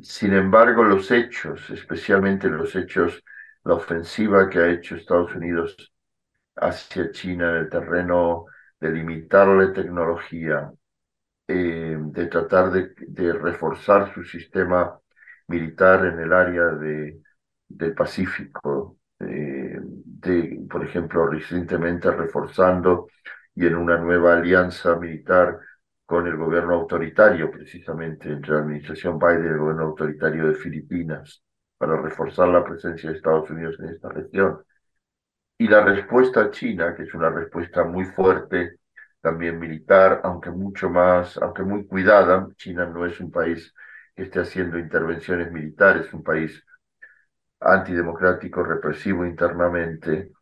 Sin 0.00 0.32
embargo, 0.32 0.84
los 0.84 1.10
hechos, 1.10 1.70
especialmente 1.70 2.48
los 2.48 2.74
hechos, 2.76 3.22
la 3.64 3.74
ofensiva 3.74 4.48
que 4.48 4.58
ha 4.60 4.68
hecho 4.70 4.94
Estados 4.96 5.34
Unidos 5.34 5.92
hacia 6.56 7.10
China 7.10 7.50
en 7.50 7.56
el 7.56 7.68
terreno 7.68 8.46
de 8.80 8.90
limitarle 8.92 9.68
tecnología, 9.68 10.70
eh, 11.48 11.96
de 11.98 12.26
tratar 12.26 12.70
de, 12.70 12.92
de, 13.08 13.32
reforzar 13.32 14.12
su 14.14 14.22
sistema 14.24 14.98
militar 15.48 16.06
en 16.06 16.20
el 16.20 16.32
área 16.32 16.66
de, 16.66 17.22
del 17.68 17.94
Pacífico, 17.94 18.98
eh, 19.20 19.78
de, 19.80 20.66
por 20.70 20.84
ejemplo, 20.84 21.26
recientemente 21.26 22.10
reforzando 22.10 23.08
y 23.54 23.66
en 23.66 23.76
una 23.76 23.98
nueva 23.98 24.34
alianza 24.34 24.96
militar 24.96 25.58
con 26.08 26.26
el 26.26 26.38
gobierno 26.38 26.74
autoritario, 26.74 27.50
precisamente 27.50 28.30
entre 28.30 28.54
la 28.54 28.60
administración 28.60 29.18
Biden 29.18 29.44
y 29.44 29.48
el 29.48 29.58
gobierno 29.58 29.82
autoritario 29.84 30.48
de 30.48 30.54
Filipinas, 30.54 31.42
para 31.76 32.00
reforzar 32.00 32.48
la 32.48 32.64
presencia 32.64 33.10
de 33.10 33.16
Estados 33.16 33.50
Unidos 33.50 33.76
en 33.78 33.90
esta 33.90 34.08
región. 34.08 34.58
Y 35.58 35.68
la 35.68 35.84
respuesta 35.84 36.50
china, 36.50 36.94
que 36.96 37.02
es 37.02 37.12
una 37.12 37.28
respuesta 37.28 37.84
muy 37.84 38.06
fuerte, 38.06 38.78
también 39.20 39.58
militar, 39.58 40.22
aunque 40.24 40.50
mucho 40.50 40.88
más, 40.88 41.36
aunque 41.36 41.62
muy 41.62 41.86
cuidada, 41.86 42.48
China 42.56 42.86
no 42.86 43.04
es 43.04 43.20
un 43.20 43.30
país 43.30 43.74
que 44.16 44.22
esté 44.22 44.40
haciendo 44.40 44.78
intervenciones 44.78 45.52
militares, 45.52 46.06
es 46.06 46.14
un 46.14 46.22
país 46.22 46.64
antidemocrático, 47.60 48.62
represivo 48.62 49.26
internamente, 49.26 50.32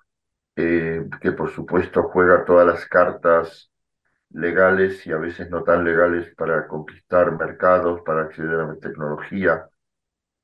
eh, 0.55 1.05
que 1.21 1.33
por 1.33 1.51
supuesto 1.51 2.05
juega 2.05 2.45
todas 2.45 2.69
las 2.69 2.87
cartas 2.87 3.73
legales 4.37 5.07
y 5.07 5.13
a 5.13 5.19
veces 5.19 5.51
no 5.51 5.63
tan 5.65 5.85
legales 5.85 6.35
para 6.37 6.67
conquistar 6.69 7.33
mercados, 7.39 8.03
para 8.03 8.23
acceder 8.23 8.61
a 8.61 8.67
la 8.67 8.77
tecnología, 8.77 9.69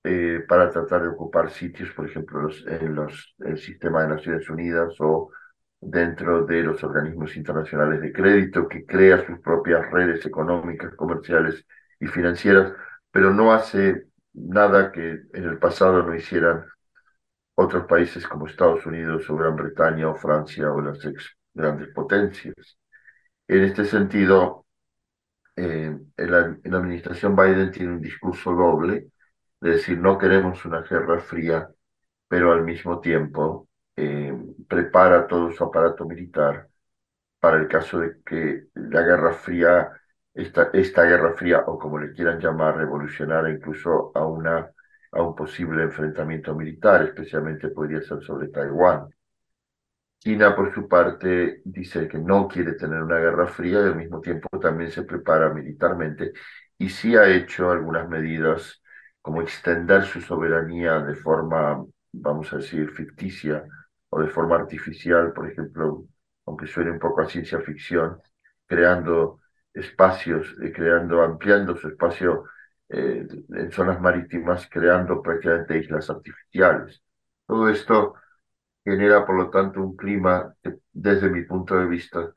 eh, 0.05 0.45
para 0.49 0.71
tratar 0.71 1.03
de 1.03 1.09
ocupar 1.09 1.51
sitios, 1.51 1.91
por 1.93 2.07
ejemplo, 2.09 2.49
en 2.67 2.95
los, 2.95 3.35
el 3.41 3.59
sistema 3.59 4.03
de 4.03 4.09
Naciones 4.09 4.49
Unidas 4.51 4.95
o 5.01 5.31
dentro 5.81 6.45
de 6.47 6.63
los 6.63 6.83
organismos 6.85 7.37
internacionales 7.37 8.01
de 8.01 8.13
crédito, 8.13 8.69
que 8.69 8.87
crea 8.87 9.27
sus 9.27 9.41
propias 9.41 9.91
redes 9.91 10.25
económicas, 10.27 10.95
comerciales 10.97 11.65
y 12.01 12.07
financieras, 12.07 12.73
pero 13.11 13.33
no 13.33 13.53
hace 13.53 14.07
nada 14.33 14.91
que 14.93 15.21
en 15.33 15.45
el 15.45 15.59
pasado 15.59 16.03
no 16.03 16.15
hicieran 16.15 16.65
otros 17.55 17.87
países 17.87 18.27
como 18.27 18.47
Estados 18.47 18.87
Unidos 18.87 19.29
o 19.31 19.37
Gran 19.37 19.57
Bretaña 19.57 20.09
o 20.09 20.15
Francia 20.17 20.73
o 20.73 20.81
las 20.81 21.05
ex 21.05 21.37
grandes 21.55 21.89
potencias. 21.95 22.79
En 23.53 23.65
este 23.65 23.85
sentido, 23.85 24.65
eh, 25.57 25.95
la, 26.17 26.39
administración 26.79 27.37
Biden 27.37 27.71
tiene 27.71 27.93
un 27.93 28.01
discurso 28.01 28.53
doble, 28.53 29.09
de 29.61 29.71
decir 29.73 29.99
no 29.99 30.17
queremos 30.17 30.65
una 30.65 30.81
guerra 30.81 31.21
fría, 31.21 31.69
pero 32.29 32.53
al 32.53 32.63
mismo 32.65 33.01
tiempo 33.01 33.69
eh, 33.95 34.33
prepara 34.67 35.27
todo 35.27 35.53
su 35.53 35.65
aparato 35.65 36.07
militar 36.07 36.69
para 37.41 37.59
el 37.59 37.69
caso 37.69 38.01
de 38.01 38.23
que 38.25 38.69
la 38.75 39.03
guerra 39.03 39.35
fría 39.35 40.01
esta, 40.33 40.71
esta 40.73 41.05
guerra 41.05 41.35
fría, 41.35 41.65
o 41.67 41.79
como 41.79 41.99
le 41.99 42.13
quieran 42.13 42.41
llamar, 42.41 42.79
revolucionar 42.79 43.51
incluso 43.51 44.13
a, 44.15 44.27
una, 44.27 44.71
a 45.13 45.23
un 45.23 45.35
posible 45.35 45.83
enfrentamiento 45.83 46.55
militar, 46.55 47.03
especialmente 47.03 47.69
podría 47.69 48.01
ser 48.01 48.23
sobre 48.23 48.49
Taiwán. 48.49 49.11
China, 50.23 50.55
por 50.55 50.73
su 50.73 50.87
parte, 50.89 51.63
dice 51.65 52.07
que 52.07 52.17
no 52.19 52.47
quiere 52.47 52.75
tener 52.75 53.03
una 53.03 53.19
guerra 53.19 53.49
fría 53.49 53.81
y 53.81 53.85
al 53.89 53.97
mismo 53.97 54.21
tiempo 54.21 54.49
también 54.61 54.91
se 54.93 55.03
prepara 55.03 55.53
militarmente 55.53 56.33
y 56.79 56.89
sí 56.91 57.17
ha 57.17 57.29
hecho 57.29 57.71
algunas 57.73 58.09
medidas 58.09 58.81
como 59.21 59.43
extender 59.43 60.05
su 60.05 60.21
soberanía 60.21 61.01
de 61.01 61.17
forma, 61.17 61.85
vamos 62.13 62.53
a 62.53 62.59
decir, 62.59 62.91
ficticia 62.93 63.65
o 64.11 64.21
de 64.21 64.29
forma 64.29 64.55
artificial, 64.57 65.33
por 65.33 65.51
ejemplo, 65.51 66.05
aunque 66.47 66.69
suene 66.69 66.93
un 66.93 67.01
poco 67.01 67.23
a 67.23 67.27
ciencia 67.29 67.61
ficción, 67.61 68.21
creando 68.67 69.41
espacios, 69.75 70.55
eh, 70.63 70.73
creando, 70.73 71.21
ampliando 71.23 71.75
su 71.77 71.89
espacio 71.89 72.45
eh, 72.89 73.27
en 73.49 73.73
zonas 73.73 74.01
marítimas, 74.01 74.69
creando 74.71 75.21
prácticamente 75.21 75.79
islas 75.79 76.09
artificiales. 76.11 77.03
Todo 77.45 77.69
esto 77.69 78.15
genera, 78.85 79.27
por 79.27 79.37
lo 79.37 79.51
tanto, 79.51 79.81
un 79.81 79.97
clima 79.97 80.55
que, 80.63 80.79
desde 80.93 81.31
mi 81.31 81.45
punto 81.45 81.77
de 81.77 81.87
vista, 81.87 82.33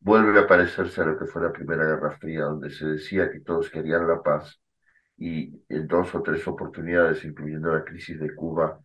vuelve 0.00 0.38
a 0.38 0.46
parecerse 0.46 1.00
a 1.02 1.04
lo 1.06 1.18
que 1.18 1.26
fue 1.26 1.42
la 1.42 1.52
Primera 1.52 1.84
Guerra 1.84 2.16
Fría, 2.18 2.44
donde 2.44 2.70
se 2.70 2.86
decía 2.86 3.30
que 3.30 3.40
todos 3.40 3.70
querían 3.70 4.08
la 4.08 4.22
paz 4.22 4.58
y 5.18 5.52
en 5.68 5.86
dos 5.86 6.14
o 6.14 6.22
tres 6.22 6.46
oportunidades, 6.48 7.24
incluyendo 7.24 7.72
la 7.72 7.84
crisis 7.84 8.18
de 8.18 8.34
Cuba, 8.34 8.80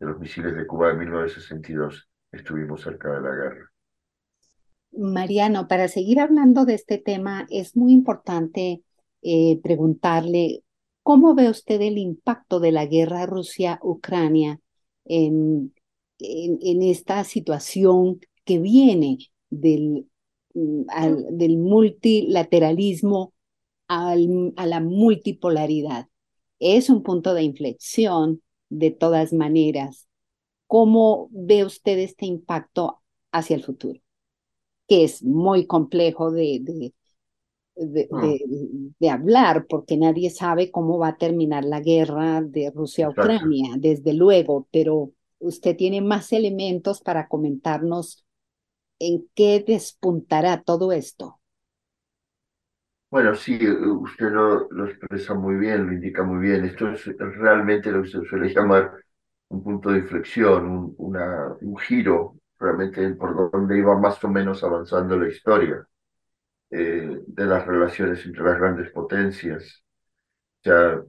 de 0.00 0.06
los 0.06 0.18
misiles 0.18 0.54
de 0.56 0.66
Cuba 0.66 0.88
de 0.88 0.94
1962, 0.94 2.08
estuvimos 2.32 2.82
cerca 2.82 3.12
de 3.12 3.20
la 3.20 3.34
guerra. 3.34 3.70
Mariano, 4.90 5.68
para 5.68 5.86
seguir 5.86 6.18
hablando 6.18 6.64
de 6.64 6.74
este 6.74 6.98
tema, 6.98 7.46
es 7.50 7.76
muy 7.76 7.92
importante 7.92 8.82
eh, 9.22 9.60
preguntarle 9.62 10.64
cómo 11.02 11.34
ve 11.34 11.48
usted 11.48 11.80
el 11.80 11.98
impacto 11.98 12.58
de 12.58 12.72
la 12.72 12.86
guerra 12.86 13.26
Rusia-Ucrania 13.26 14.60
en, 15.04 15.72
en, 16.18 16.82
esta 16.82 17.24
situación 17.24 18.20
que 18.44 18.58
viene 18.58 19.18
del, 19.50 20.08
mm, 20.54 20.82
del 21.36 21.58
multilateralismo 21.58 23.32
a 23.88 24.16
la 24.16 24.80
multipolaridad. 24.80 26.08
Es 26.58 26.90
un 26.90 27.02
punto 27.02 27.32
de 27.34 27.42
inflexión 27.42 28.42
de 28.68 28.90
todas 28.90 29.32
maneras. 29.32 30.08
¿Cómo 30.66 31.28
ve 31.30 31.64
usted 31.64 31.98
este 31.98 32.26
impacto 32.26 33.00
hacia 33.32 33.56
el 33.56 33.64
futuro? 33.64 34.00
Que 34.86 35.04
es 35.04 35.22
muy 35.22 35.66
complejo 35.66 36.30
de, 36.30 36.60
de, 36.62 36.92
de, 37.76 39.08
ah. 39.08 39.14
hablar 39.14 39.66
porque 39.66 39.96
nadie 39.96 40.30
sabe 40.30 40.70
cómo 40.70 40.98
va 40.98 41.08
a 41.08 41.16
terminar 41.16 41.64
la 41.64 41.80
guerra 41.80 42.42
de 42.42 42.70
Rusia-Ucrania, 42.70 43.76
desde 43.78 44.12
luego, 44.12 44.68
pero 44.70 45.12
usted 45.38 45.76
tiene 45.76 46.00
más 46.00 46.32
elementos 46.32 47.00
para 47.00 47.28
comentarnos 47.28 48.24
en 48.98 49.28
qué 49.34 49.64
despuntará 49.66 50.62
todo 50.62 50.92
esto. 50.92 51.40
Bueno, 53.10 53.34
sí, 53.34 53.58
usted 53.66 54.30
lo, 54.30 54.68
lo, 54.70 54.86
expresa 54.86 55.32
muy 55.34 55.56
bien, 55.56 55.86
lo 55.86 55.92
indica 55.92 56.22
muy 56.22 56.46
bien. 56.46 56.64
Esto 56.66 56.90
es 56.90 57.06
realmente 57.16 57.90
lo 57.90 58.02
que 58.02 58.08
se 58.10 58.24
suele 58.24 58.52
llamar 58.52 58.92
un 59.48 59.62
punto 59.62 59.90
de 59.90 60.00
inflexión, 60.00 60.68
un, 60.68 60.94
una, 60.98 61.56
un 61.60 61.76
giro 61.78 62.36
realmente 62.58 63.08
por 63.14 63.50
donde 63.50 63.78
iba 63.78 63.98
más 63.98 64.22
o 64.24 64.28
menos 64.28 64.62
avanzando 64.64 65.16
la 65.18 65.28
historia 65.28 65.86
eh, 66.70 67.20
de 67.26 67.46
las 67.46 67.66
relaciones 67.66 68.24
entre 68.26 68.44
las 68.44 68.58
grandes 68.58 68.90
potencias. 68.90 69.84
Ya 70.64 71.02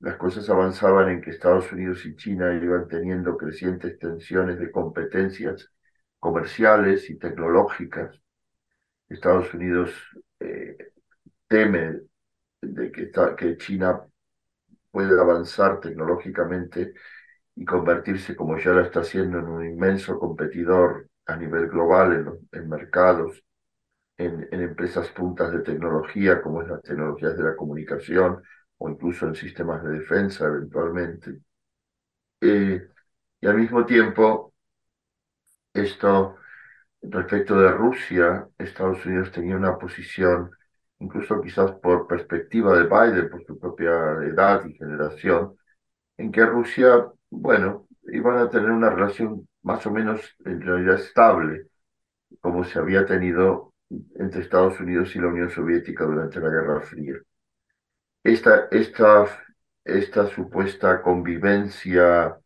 las 0.00 0.16
cosas 0.16 0.48
avanzaban 0.48 1.10
en 1.10 1.20
que 1.20 1.30
Estados 1.30 1.70
Unidos 1.72 2.04
y 2.06 2.16
China 2.16 2.54
iban 2.54 2.88
teniendo 2.88 3.36
crecientes 3.36 3.98
tensiones 3.98 4.58
de 4.58 4.70
competencias 4.70 5.70
comerciales 6.18 7.08
y 7.10 7.18
tecnológicas. 7.18 8.18
Estados 9.08 9.52
Unidos 9.54 9.90
eh, 10.40 10.92
teme 11.48 12.00
de 12.62 12.90
que, 12.92 13.56
China 13.58 14.00
puede 14.90 15.20
avanzar 15.20 15.80
tecnológicamente 15.80 16.94
y 17.54 17.64
convertirse, 17.64 18.36
como 18.36 18.58
ya 18.58 18.72
lo 18.72 18.80
está 18.80 19.00
haciendo, 19.00 19.38
en 19.38 19.46
un 19.46 19.64
inmenso 19.66 20.18
competidor 20.18 21.08
a 21.26 21.36
nivel 21.36 21.68
global 21.68 22.40
en, 22.52 22.68
mercados, 22.68 23.42
en, 24.16 24.48
empresas 24.52 25.08
puntas 25.10 25.52
de 25.52 25.60
tecnología, 25.60 26.40
como 26.42 26.62
es 26.62 26.68
las 26.68 26.82
tecnologías 26.82 27.36
de 27.36 27.44
la 27.44 27.56
comunicación 27.56 28.42
o 28.80 28.88
incluso 28.90 29.26
en 29.26 29.34
sistemas 29.34 29.82
de 29.84 29.90
defensa 30.00 30.46
eventualmente. 30.46 31.40
Eh, 32.40 32.88
y 33.40 33.46
al 33.46 33.56
mismo 33.56 33.84
tiempo, 33.86 34.54
esto 35.74 36.36
respecto 37.02 37.58
de 37.60 37.70
Rusia, 37.72 38.48
Estados 38.58 39.04
Unidos 39.06 39.32
tenía 39.32 39.56
una 39.56 39.78
posición 39.78 40.50
incluso 41.00 41.40
quizás 41.40 41.72
por 41.72 42.06
perspectiva 42.06 42.76
de 42.78 42.84
Biden, 42.84 43.30
por 43.30 43.44
su 43.46 43.58
propia 43.58 43.92
edad 44.22 44.64
y 44.66 44.74
generación, 44.74 45.56
en 46.18 46.32
que 46.32 46.46
Rusia, 46.46 47.06
bueno, 47.30 47.88
iban 48.12 48.38
a 48.38 48.50
tener 48.50 48.70
una 48.70 48.90
relación 48.90 49.48
más 49.62 49.86
o 49.86 49.90
menos 49.92 50.36
en 50.44 50.60
realidad 50.62 50.96
estable, 50.96 51.68
como 52.40 52.64
se 52.64 52.78
había 52.78 53.06
tenido 53.06 53.74
entre 54.16 54.42
Estados 54.42 54.80
Unidos 54.80 55.14
y 55.16 55.20
la 55.20 55.28
Unión 55.28 55.50
Soviética 55.50 56.04
durante 56.04 56.40
la 56.40 56.50
Guerra 56.50 56.80
Fría. 56.82 57.14
Esta, 58.24 58.68
esta, 58.70 59.26
esta 59.84 60.26
supuesta 60.28 61.02
convivencia 61.02 62.40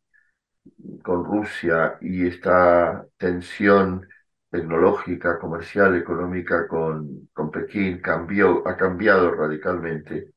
con 1.02 1.24
Rusia 1.24 1.98
y 2.00 2.26
esta 2.26 3.06
tensión 3.16 4.08
tecnológica, 4.50 5.38
comercial, 5.38 5.96
económica 5.96 6.66
con, 6.68 7.28
con 7.32 7.50
Pekín 7.50 8.00
cambió, 8.00 8.66
ha 8.68 8.76
cambiado 8.76 9.34
radicalmente. 9.34 10.32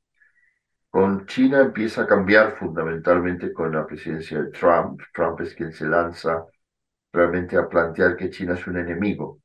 Con 0.89 1.25
China 1.27 1.61
empieza 1.61 2.03
a 2.03 2.07
cambiar 2.07 2.57
fundamentalmente 2.57 3.53
con 3.53 3.71
la 3.73 3.85
presidencia 3.85 4.41
de 4.41 4.51
Trump. 4.51 5.01
Trump 5.13 5.41
es 5.41 5.53
quien 5.55 5.71
se 5.71 5.85
lanza 5.87 6.45
realmente 7.13 7.57
a 7.57 7.67
plantear 7.69 8.15
que 8.17 8.29
China 8.29 8.55
es 8.55 8.67
un 8.67 8.77
enemigo. 8.77 9.39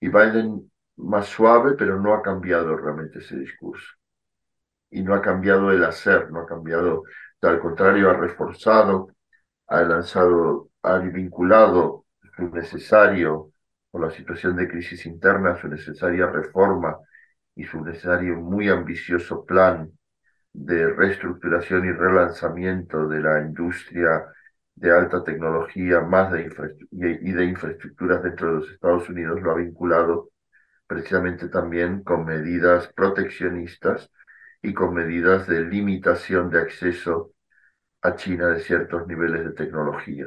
Y 0.00 0.08
Biden 0.08 0.70
más 0.96 1.26
suave, 1.28 1.74
pero 1.78 2.00
no 2.00 2.14
ha 2.14 2.22
cambiado 2.22 2.76
realmente 2.76 3.20
ese 3.20 3.38
discurso. 3.38 3.86
Y 4.90 5.02
no 5.02 5.14
ha 5.14 5.20
cambiado 5.22 5.70
el 5.70 5.84
hacer, 5.84 6.30
no 6.30 6.40
ha 6.40 6.46
cambiado, 6.46 7.04
al 7.42 7.60
contrario, 7.60 8.10
ha 8.10 8.14
reforzado, 8.14 9.08
ha 9.66 9.82
lanzado, 9.82 10.70
ha 10.82 10.98
vinculado 10.98 12.04
su 12.36 12.48
necesario 12.50 13.52
la 13.98 14.10
situación 14.10 14.56
de 14.56 14.68
crisis 14.68 15.06
interna, 15.06 15.56
su 15.56 15.68
necesaria 15.68 16.26
reforma 16.26 16.96
y 17.54 17.64
su 17.64 17.82
necesario 17.84 18.36
muy 18.36 18.68
ambicioso 18.68 19.44
plan 19.44 19.90
de 20.52 20.86
reestructuración 20.88 21.84
y 21.86 21.92
relanzamiento 21.92 23.08
de 23.08 23.20
la 23.20 23.40
industria 23.40 24.24
de 24.74 24.90
alta 24.90 25.24
tecnología 25.24 26.00
más 26.00 26.32
de 26.32 26.50
y 26.90 27.32
de 27.32 27.44
infraestructuras 27.44 28.22
dentro 28.22 28.48
de 28.48 28.54
los 28.60 28.70
Estados 28.70 29.08
Unidos 29.08 29.40
lo 29.40 29.52
ha 29.52 29.56
vinculado 29.56 30.30
precisamente 30.86 31.48
también 31.48 32.02
con 32.02 32.24
medidas 32.24 32.88
proteccionistas 32.94 34.10
y 34.62 34.74
con 34.74 34.94
medidas 34.94 35.46
de 35.46 35.62
limitación 35.62 36.50
de 36.50 36.60
acceso 36.60 37.32
a 38.02 38.16
China 38.16 38.48
de 38.48 38.60
ciertos 38.60 39.06
niveles 39.06 39.44
de 39.44 39.52
tecnología. 39.52 40.26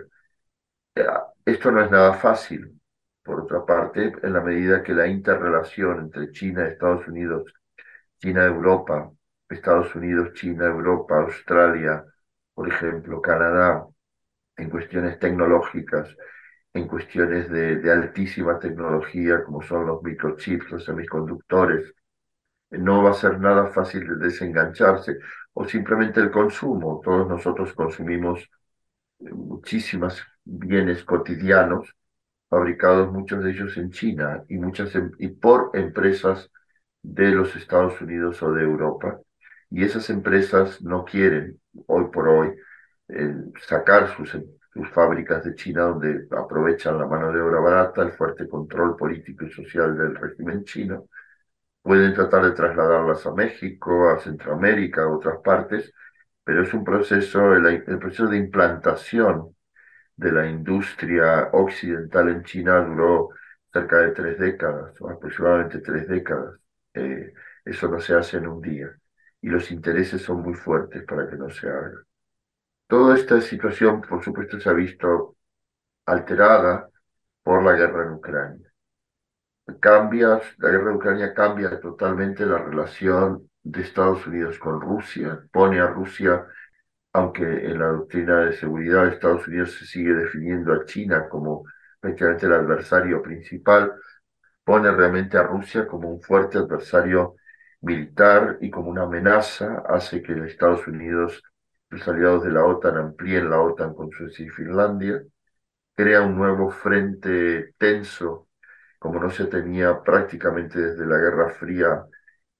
Eh, 0.95 1.05
esto 1.45 1.71
no 1.71 1.83
es 1.83 1.91
nada 1.91 2.13
fácil, 2.13 2.79
por 3.23 3.41
otra 3.41 3.65
parte, 3.65 4.13
en 4.23 4.33
la 4.33 4.41
medida 4.41 4.83
que 4.83 4.93
la 4.93 5.07
interrelación 5.07 5.99
entre 5.99 6.31
China 6.31 6.67
Estados 6.67 7.07
Unidos, 7.07 7.53
China-Europa, 8.19 9.11
Estados 9.49 9.95
Unidos, 9.95 10.33
China, 10.33 10.65
Europa, 10.65 11.19
Australia, 11.21 12.05
por 12.53 12.67
ejemplo, 12.67 13.21
Canadá, 13.21 13.87
en 14.57 14.69
cuestiones 14.69 15.19
tecnológicas, 15.19 16.15
en 16.73 16.87
cuestiones 16.87 17.49
de, 17.49 17.91
altísima 17.91 18.59
tecnología, 18.59 19.43
como 19.43 19.61
son 19.61 19.87
los 19.87 20.03
microchips, 20.03 20.71
los 20.71 20.85
semiconductores, 20.85 21.93
no 22.71 23.03
va 23.03 23.11
a 23.11 23.13
ser 23.13 23.39
nada 23.39 23.67
fácil 23.67 24.07
de 24.07 24.15
desengancharse, 24.27 25.17
o 25.53 25.65
simplemente 25.65 26.19
el 26.19 26.31
consumo. 26.31 27.01
Todos 27.03 27.27
nosotros 27.27 27.73
consumimos 27.73 28.49
muchísimos 29.19 30.23
bienes 30.43 31.03
cotidianos 31.03 31.95
fabricados 32.49 33.11
muchos 33.11 33.43
de 33.43 33.51
ellos 33.51 33.77
en 33.77 33.91
China 33.91 34.43
y, 34.49 34.57
muchas, 34.57 34.95
em, 34.95 35.11
y 35.19 35.29
por 35.29 35.71
empresas 35.73 36.51
de 37.03 37.29
los 37.31 37.55
Estados 37.55 38.01
Unidos 38.01 38.41
o 38.43 38.53
de 38.53 38.63
Europa. 38.63 39.19
Y 39.69 39.83
esas 39.83 40.09
empresas 40.09 40.81
no 40.81 41.05
quieren, 41.05 41.59
hoy 41.87 42.05
por 42.11 42.27
hoy, 42.29 42.55
sacar 43.67 44.15
sus, 44.15 44.37
sus 44.73 44.89
fábricas 44.91 45.43
de 45.43 45.55
China 45.55 45.83
donde 45.83 46.27
aprovechan 46.31 46.97
la 46.97 47.07
mano 47.07 47.31
de 47.31 47.41
obra 47.41 47.59
barata, 47.59 48.01
el 48.03 48.11
fuerte 48.11 48.47
control 48.47 48.95
político 48.95 49.45
y 49.45 49.51
social 49.51 49.97
del 49.97 50.15
régimen 50.15 50.63
chino. 50.63 51.07
Pueden 51.81 52.13
tratar 52.13 52.43
de 52.43 52.51
trasladarlas 52.51 53.25
a 53.25 53.33
México, 53.33 54.09
a 54.09 54.19
Centroamérica, 54.19 55.03
a 55.03 55.09
otras 55.09 55.39
partes, 55.43 55.93
pero 56.43 56.63
es 56.63 56.73
un 56.73 56.83
proceso, 56.83 57.53
el 57.55 57.99
proceso 57.99 58.27
de 58.27 58.37
implantación 58.37 59.55
de 60.15 60.31
la 60.31 60.47
industria 60.47 61.49
occidental 61.53 62.29
en 62.29 62.43
China 62.43 62.81
duró 62.85 63.29
cerca 63.73 63.97
de 63.99 64.11
tres 64.11 64.39
décadas, 64.39 64.93
aproximadamente 65.01 65.79
tres 65.79 66.07
décadas. 66.07 66.59
Eh, 66.93 67.33
eso 67.65 67.87
no 67.89 67.99
se 68.01 68.15
hace 68.15 68.37
en 68.37 68.47
un 68.47 68.61
día. 68.61 68.89
y 69.41 69.49
los 69.49 69.71
intereses 69.71 70.21
son 70.23 70.41
muy 70.41 70.53
fuertes 70.55 71.03
para 71.05 71.29
que 71.29 71.37
no 71.37 71.49
se 71.49 71.69
haga. 71.69 72.03
Toda 72.87 73.15
esta 73.17 73.41
situación, 73.41 74.01
por 74.01 74.23
supuesto, 74.23 74.59
se 74.59 74.69
ha 74.69 74.73
visto 74.73 75.37
alterada 76.05 76.89
por 77.43 77.63
la 77.63 77.73
guerra 77.73 78.05
en 78.05 78.13
Ucrania. 78.13 78.68
Cambia, 79.79 80.41
la 80.57 80.69
guerra 80.69 80.91
en 80.91 80.97
Ucrania 80.97 81.33
cambia 81.33 81.79
totalmente 81.79 82.45
la 82.45 82.57
relación 82.57 83.49
de 83.63 83.81
Estados 83.81 84.25
Unidos 84.27 84.57
con 84.59 84.81
Rusia, 84.81 85.41
pone 85.51 85.79
a 85.79 85.87
Rusia, 85.87 86.45
aunque 87.13 87.43
en 87.43 87.79
la 87.79 87.87
doctrina 87.87 88.41
de 88.41 88.53
seguridad 88.53 89.05
de 89.05 89.11
Estados 89.11 89.47
Unidos 89.47 89.73
se 89.73 89.85
sigue 89.85 90.13
definiendo 90.13 90.73
a 90.73 90.85
China 90.85 91.27
como 91.29 91.65
prácticamente 91.99 92.45
el 92.45 92.53
adversario 92.53 93.21
principal, 93.21 93.93
pone 94.63 94.91
realmente 94.91 95.37
a 95.37 95.43
Rusia 95.43 95.87
como 95.87 96.09
un 96.09 96.21
fuerte 96.21 96.57
adversario 96.57 97.35
militar 97.81 98.57
y 98.61 98.69
como 98.69 98.89
una 98.89 99.03
amenaza, 99.03 99.83
hace 99.87 100.21
que 100.21 100.33
Estados 100.45 100.87
Unidos, 100.87 101.43
los 101.89 102.07
aliados 102.07 102.43
de 102.43 102.51
la 102.51 102.65
OTAN, 102.65 102.97
amplíen 102.97 103.49
la 103.49 103.61
OTAN 103.61 103.93
con 103.93 104.11
Suecia 104.11 104.45
y 104.45 104.49
Finlandia, 104.49 105.23
crea 105.95 106.21
un 106.23 106.35
nuevo 106.37 106.71
frente 106.71 107.73
tenso, 107.77 108.48
como 108.99 109.19
no 109.19 109.29
se 109.31 109.45
tenía 109.47 110.01
prácticamente 110.03 110.79
desde 110.79 111.05
la 111.05 111.17
Guerra 111.17 111.49
Fría 111.51 112.05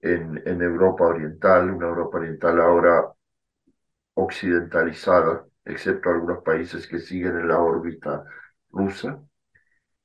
en, 0.00 0.42
en 0.46 0.62
Europa 0.62 1.04
Oriental, 1.06 1.70
una 1.70 1.88
Europa 1.88 2.18
Oriental 2.18 2.60
ahora 2.60 3.12
occidentalizada, 4.14 5.44
excepto 5.64 6.10
algunos 6.10 6.42
países 6.42 6.86
que 6.86 6.98
siguen 7.00 7.38
en 7.38 7.48
la 7.48 7.58
órbita 7.60 8.24
rusa. 8.70 9.20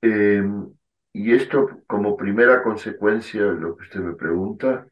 Em, 0.01 0.73
y 1.13 1.33
esto, 1.33 1.83
como 1.87 2.17
primera 2.17 2.63
consecuencia 2.63 3.43
de 3.45 3.55
lo 3.61 3.75
que 3.77 3.83
usted 3.85 4.01
me 4.01 4.15
pregunta, 4.15 4.87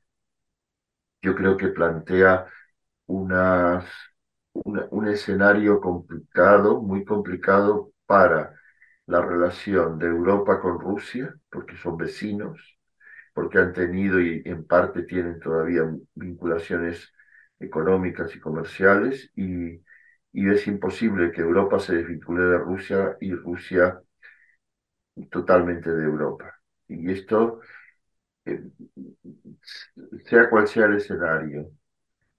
yo 1.22 1.36
creo 1.36 1.58
que 1.58 1.70
plantea 1.70 2.48
unas, 3.08 3.86
un 4.54 5.08
escenario 5.08 5.80
complicado, 5.82 6.82
muy 6.82 7.04
complicado 7.06 7.92
para 8.06 8.54
la 9.08 9.22
relación 9.22 10.00
de 10.00 10.08
Europa 10.08 10.60
con 10.62 10.80
Rusia, 10.80 11.34
porque 11.50 11.78
son 11.78 11.98
vecinos, 11.98 12.78
porque 13.34 13.60
han 13.60 13.74
tenido 13.74 14.22
y 14.22 14.42
en 14.46 14.66
parte 14.66 15.04
tienen 15.04 15.40
todavía 15.40 15.84
vinculaciones 16.16 17.14
económicas 17.60 18.36
y 18.36 18.40
comerciales, 18.40 19.32
y, 19.36 19.82
y 20.34 20.50
es 20.52 20.68
imposible 20.68 21.32
que 21.32 21.42
Europa 21.42 21.80
se 21.80 21.96
desvincule 21.98 22.44
de 22.44 22.58
Rusia 22.60 23.18
y 23.22 23.34
Rusia 23.34 24.02
totalmente 25.30 25.90
de 25.92 26.04
Europa. 26.06 26.54
Y 26.88 27.12
esto, 27.12 27.60
eh, 28.46 28.62
sea 30.26 30.50
cual 30.50 30.68
sea 30.68 30.86
el 30.86 30.96
escenario, 30.98 31.72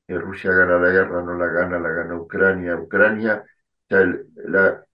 que 0.07 0.19
Rusia 0.19 0.53
gana 0.53 0.79
la 0.79 0.91
guerra, 0.91 1.23
no 1.25 1.35
la 1.37 1.47
gana, 1.49 1.79
la 1.81 1.91
gana 1.91 2.17
Ucrania, 2.21 2.77
Ucrania, 2.77 3.45
la, 4.37 4.85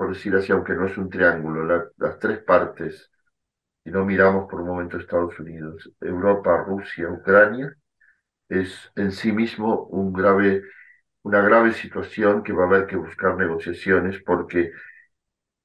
por 0.00 0.14
decir 0.14 0.34
así, 0.34 0.50
aunque 0.50 0.72
no 0.72 0.86
es 0.86 0.96
un 0.96 1.10
triángulo, 1.10 1.92
las 1.98 2.18
tres 2.18 2.38
partes, 2.42 3.10
si 3.84 3.90
no 3.90 4.06
miramos 4.06 4.48
por 4.50 4.62
un 4.62 4.68
momento 4.68 4.96
Estados 4.96 5.38
Unidos, 5.38 5.92
Europa, 6.00 6.56
Rusia, 6.56 7.10
Ucrania, 7.10 7.76
es 8.48 8.90
en 8.96 9.12
sí 9.12 9.30
mismo 9.30 9.84
un 9.88 10.14
grave, 10.14 10.62
una 11.22 11.42
grave 11.42 11.74
situación 11.74 12.42
que 12.42 12.54
va 12.54 12.64
a 12.64 12.66
haber 12.68 12.86
que 12.86 12.96
buscar 12.96 13.36
negociaciones 13.36 14.22
porque 14.24 14.72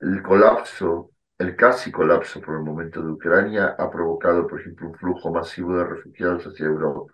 el 0.02 0.22
colapso 0.22 1.12
el 1.38 1.56
casi 1.56 1.90
colapso 1.94 2.42
por 2.42 2.56
el 2.56 2.64
momento 2.64 3.02
de 3.02 3.12
Ucrania 3.12 3.76
ha 3.80 3.90
provocado, 3.90 4.48
por 4.48 4.60
ejemplo, 4.60 4.90
un 4.90 4.96
flujo 4.96 5.32
masivo 5.32 5.78
de 5.78 5.86
refugiados 5.86 6.44
hacia 6.46 6.66
Europa. 6.66 7.14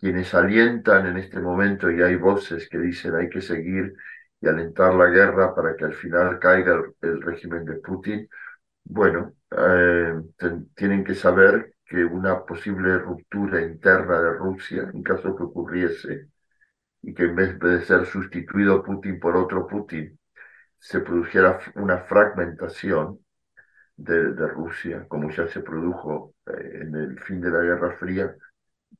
Quienes 0.00 0.34
alientan 0.34 1.06
en 1.06 1.18
este 1.18 1.38
momento, 1.38 1.88
y 1.90 2.02
hay 2.02 2.16
voces 2.16 2.68
que 2.68 2.78
dicen 2.78 3.14
hay 3.14 3.28
que 3.28 3.40
seguir 3.40 3.94
y 4.40 4.48
alentar 4.48 4.94
la 4.94 5.06
guerra 5.08 5.54
para 5.54 5.76
que 5.76 5.84
al 5.84 5.94
final 5.94 6.38
caiga 6.38 6.82
el, 7.02 7.22
régimen 7.22 7.64
de 7.64 7.76
Putin, 7.76 8.28
bueno, 8.84 9.34
eh, 9.50 10.14
tienen 10.74 11.04
que 11.04 11.14
saber 11.14 11.74
que 11.84 12.04
una 12.04 12.44
posible 12.44 12.98
ruptura 12.98 13.60
interna 13.62 14.20
de 14.20 14.32
Rusia, 14.34 14.90
en 14.92 15.02
caso 15.02 15.36
que 15.36 15.44
ocurriese, 15.44 16.28
y 17.02 17.14
que 17.14 17.24
en 17.24 17.36
vez 17.36 17.58
de 17.60 17.82
ser 17.82 18.06
sustituido 18.06 18.82
Putin 18.82 19.20
por 19.20 19.36
otro 19.36 19.66
Putin, 19.66 20.18
se 20.78 21.00
produjera 21.00 21.58
una 21.76 21.98
fragmentación 22.00 23.20
de, 23.96 24.32
Rusia, 24.48 25.06
como 25.08 25.30
ya 25.30 25.48
se 25.48 25.60
produjo 25.60 26.34
eh, 26.46 26.80
en 26.82 26.94
el 26.96 27.20
fin 27.20 27.40
de 27.40 27.50
la 27.50 27.60
Guerra 27.62 27.96
Fría, 27.98 28.36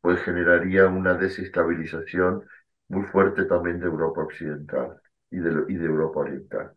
pues 0.01 0.21
generaría 0.23 0.87
una 0.89 1.15
desestabilización 1.15 2.45
muy 2.89 3.05
fuerte 3.07 3.45
también 3.47 3.81
de 3.81 3.87
Europa 3.87 4.23
Occidental 4.23 5.01
y 5.37 5.41
de, 5.41 5.65
y 5.69 5.77
de 5.77 5.85
Europa 5.85 6.21
Oriental. 6.21 6.73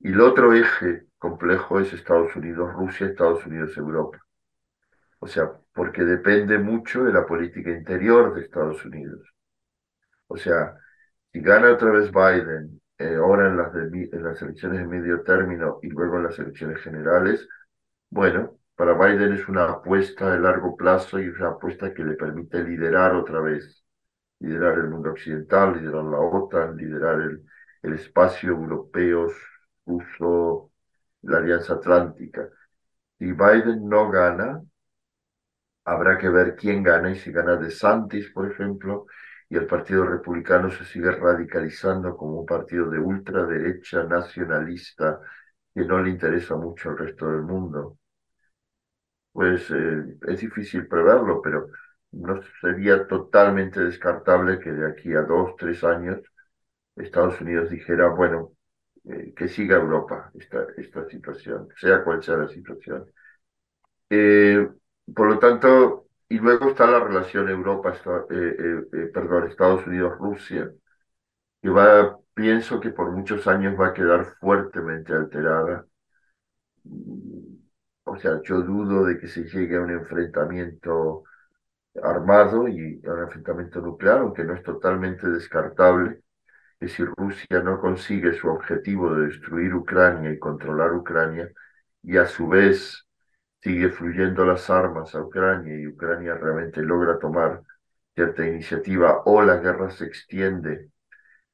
Y 0.00 0.08
el 0.12 0.20
otro 0.20 0.54
eje 0.54 1.04
complejo 1.18 1.78
es 1.78 1.92
Estados 1.92 2.34
Unidos, 2.34 2.72
Rusia, 2.72 3.06
Estados 3.06 3.44
Unidos, 3.46 3.76
Europa. 3.76 4.18
O 5.18 5.26
sea, 5.26 5.52
porque 5.74 6.02
depende 6.02 6.58
mucho 6.58 7.04
de 7.04 7.12
la 7.12 7.26
política 7.26 7.70
interior 7.70 8.34
de 8.34 8.42
Estados 8.42 8.84
Unidos. 8.84 9.20
O 10.26 10.36
sea, 10.38 10.74
si 11.32 11.40
gana 11.40 11.72
otra 11.72 11.90
vez 11.90 12.10
Biden 12.10 12.80
eh, 12.98 13.16
ahora 13.16 13.48
en 13.48 13.56
las, 13.58 13.74
en 13.74 14.24
las 14.24 14.40
elecciones 14.40 14.78
de 14.80 14.86
medio 14.86 15.22
término 15.22 15.78
y 15.82 15.88
luego 15.88 16.16
en 16.16 16.24
las 16.24 16.38
elecciones 16.38 16.80
generales, 16.80 17.46
bueno, 18.10 18.58
para 18.74 18.94
Biden 18.94 19.34
es 19.34 19.46
una 19.48 19.66
apuesta 19.70 20.32
de 20.32 20.40
largo 20.40 20.76
plazo 20.76 21.20
y 21.20 21.28
una 21.28 21.50
apuesta 21.50 21.92
que 21.92 22.04
le 22.04 22.14
permite 22.14 22.64
liderar 22.64 23.14
otra 23.14 23.40
vez, 23.40 23.84
liderar 24.40 24.78
el 24.78 24.88
mundo 24.88 25.10
occidental, 25.10 25.74
liderar 25.74 26.04
la 26.04 26.18
OTAN, 26.18 26.76
liderar 26.76 27.20
el, 27.20 27.44
el 27.82 27.94
espacio 27.94 28.50
europeo, 28.50 29.28
ruso, 29.86 30.72
la 31.22 31.38
Alianza 31.38 31.74
Atlántica. 31.74 32.48
Si 33.18 33.32
Biden 33.32 33.88
no 33.88 34.10
gana, 34.10 34.62
habrá 35.84 36.18
que 36.18 36.28
ver 36.28 36.56
quién 36.56 36.82
gana 36.82 37.10
y 37.10 37.16
si 37.16 37.32
gana 37.32 37.56
DeSantis, 37.56 38.30
por 38.30 38.50
ejemplo, 38.50 39.06
y 39.48 39.56
el 39.56 39.66
Partido 39.66 40.04
Republicano 40.06 40.70
se 40.70 40.84
sigue 40.84 41.10
radicalizando 41.12 42.16
como 42.16 42.40
un 42.40 42.46
partido 42.46 42.88
de 42.90 42.98
ultraderecha 42.98 44.04
nacionalista 44.04 45.20
que 45.74 45.84
no 45.84 46.00
le 46.02 46.10
interesa 46.10 46.56
mucho 46.56 46.90
al 46.90 46.98
resto 46.98 47.30
del 47.30 47.42
mundo. 47.42 47.98
Pues 49.32 49.70
eh, 49.70 50.16
es 50.28 50.40
difícil 50.40 50.86
preverlo, 50.88 51.40
pero 51.42 51.68
no 52.12 52.40
sería 52.60 53.06
totalmente 53.06 53.80
descartable 53.80 54.58
que 54.58 54.72
de 54.72 54.90
aquí 54.90 55.12
a 55.14 55.22
dos, 55.22 55.54
tres 55.56 55.82
años 55.84 56.20
Estados 56.96 57.40
Unidos 57.40 57.70
dijera, 57.70 58.08
bueno, 58.08 58.52
eh, 59.04 59.32
que 59.36 59.48
siga 59.48 59.76
Europa 59.76 60.30
esta, 60.34 60.66
esta 60.76 61.06
situación, 61.08 61.68
sea 61.80 62.04
cual 62.04 62.22
sea 62.22 62.36
la 62.38 62.48
situación. 62.48 63.06
Eh, 64.10 64.68
por 65.14 65.28
lo 65.28 65.38
tanto, 65.38 66.08
y 66.28 66.38
luego 66.38 66.70
está 66.70 66.86
la 66.90 67.00
relación 67.00 67.48
Europa, 67.48 67.94
eh, 68.30 68.56
eh, 68.58 68.82
eh, 68.92 69.10
perdón, 69.12 69.48
Estados 69.48 69.86
Unidos-Rusia, 69.86 70.72
que 71.62 71.70
va, 71.70 72.18
pienso 72.34 72.80
que 72.80 72.90
por 72.90 73.12
muchos 73.12 73.46
años 73.48 73.80
va 73.80 73.88
a 73.88 73.94
quedar 73.94 74.26
fuertemente 74.40 75.14
alterada. 75.14 75.86
Mm, 76.84 77.56
o 78.04 78.16
sea, 78.18 78.40
yo 78.44 78.62
dudo 78.62 79.04
de 79.04 79.18
que 79.18 79.28
se 79.28 79.44
llegue 79.44 79.76
a 79.76 79.80
un 79.82 79.90
enfrentamiento 79.90 81.24
armado 82.02 82.68
y 82.68 83.00
a 83.06 83.12
un 83.12 83.20
enfrentamiento 83.24 83.80
nuclear, 83.80 84.18
aunque 84.20 84.44
no 84.44 84.54
es 84.54 84.62
totalmente 84.62 85.28
descartable 85.28 86.22
que 86.82 86.88
si 86.88 87.04
Rusia 87.04 87.62
no 87.62 87.80
consigue 87.80 88.32
su 88.34 88.48
objetivo 88.48 89.14
de 89.14 89.28
destruir 89.28 89.72
Ucrania 89.72 90.32
y 90.32 90.38
controlar 90.40 90.92
Ucrania, 90.92 91.48
y 92.02 92.16
a 92.16 92.26
su 92.26 92.48
vez 92.48 93.06
sigue 93.60 93.90
fluyendo 93.90 94.44
las 94.44 94.68
armas 94.68 95.14
a 95.14 95.20
Ucrania 95.22 95.78
y 95.78 95.86
Ucrania 95.86 96.34
realmente 96.34 96.82
logra 96.82 97.20
tomar 97.20 97.62
cierta 98.16 98.44
iniciativa 98.44 99.22
o 99.26 99.42
la 99.42 99.58
guerra 99.58 99.92
se 99.92 100.06
extiende 100.06 100.90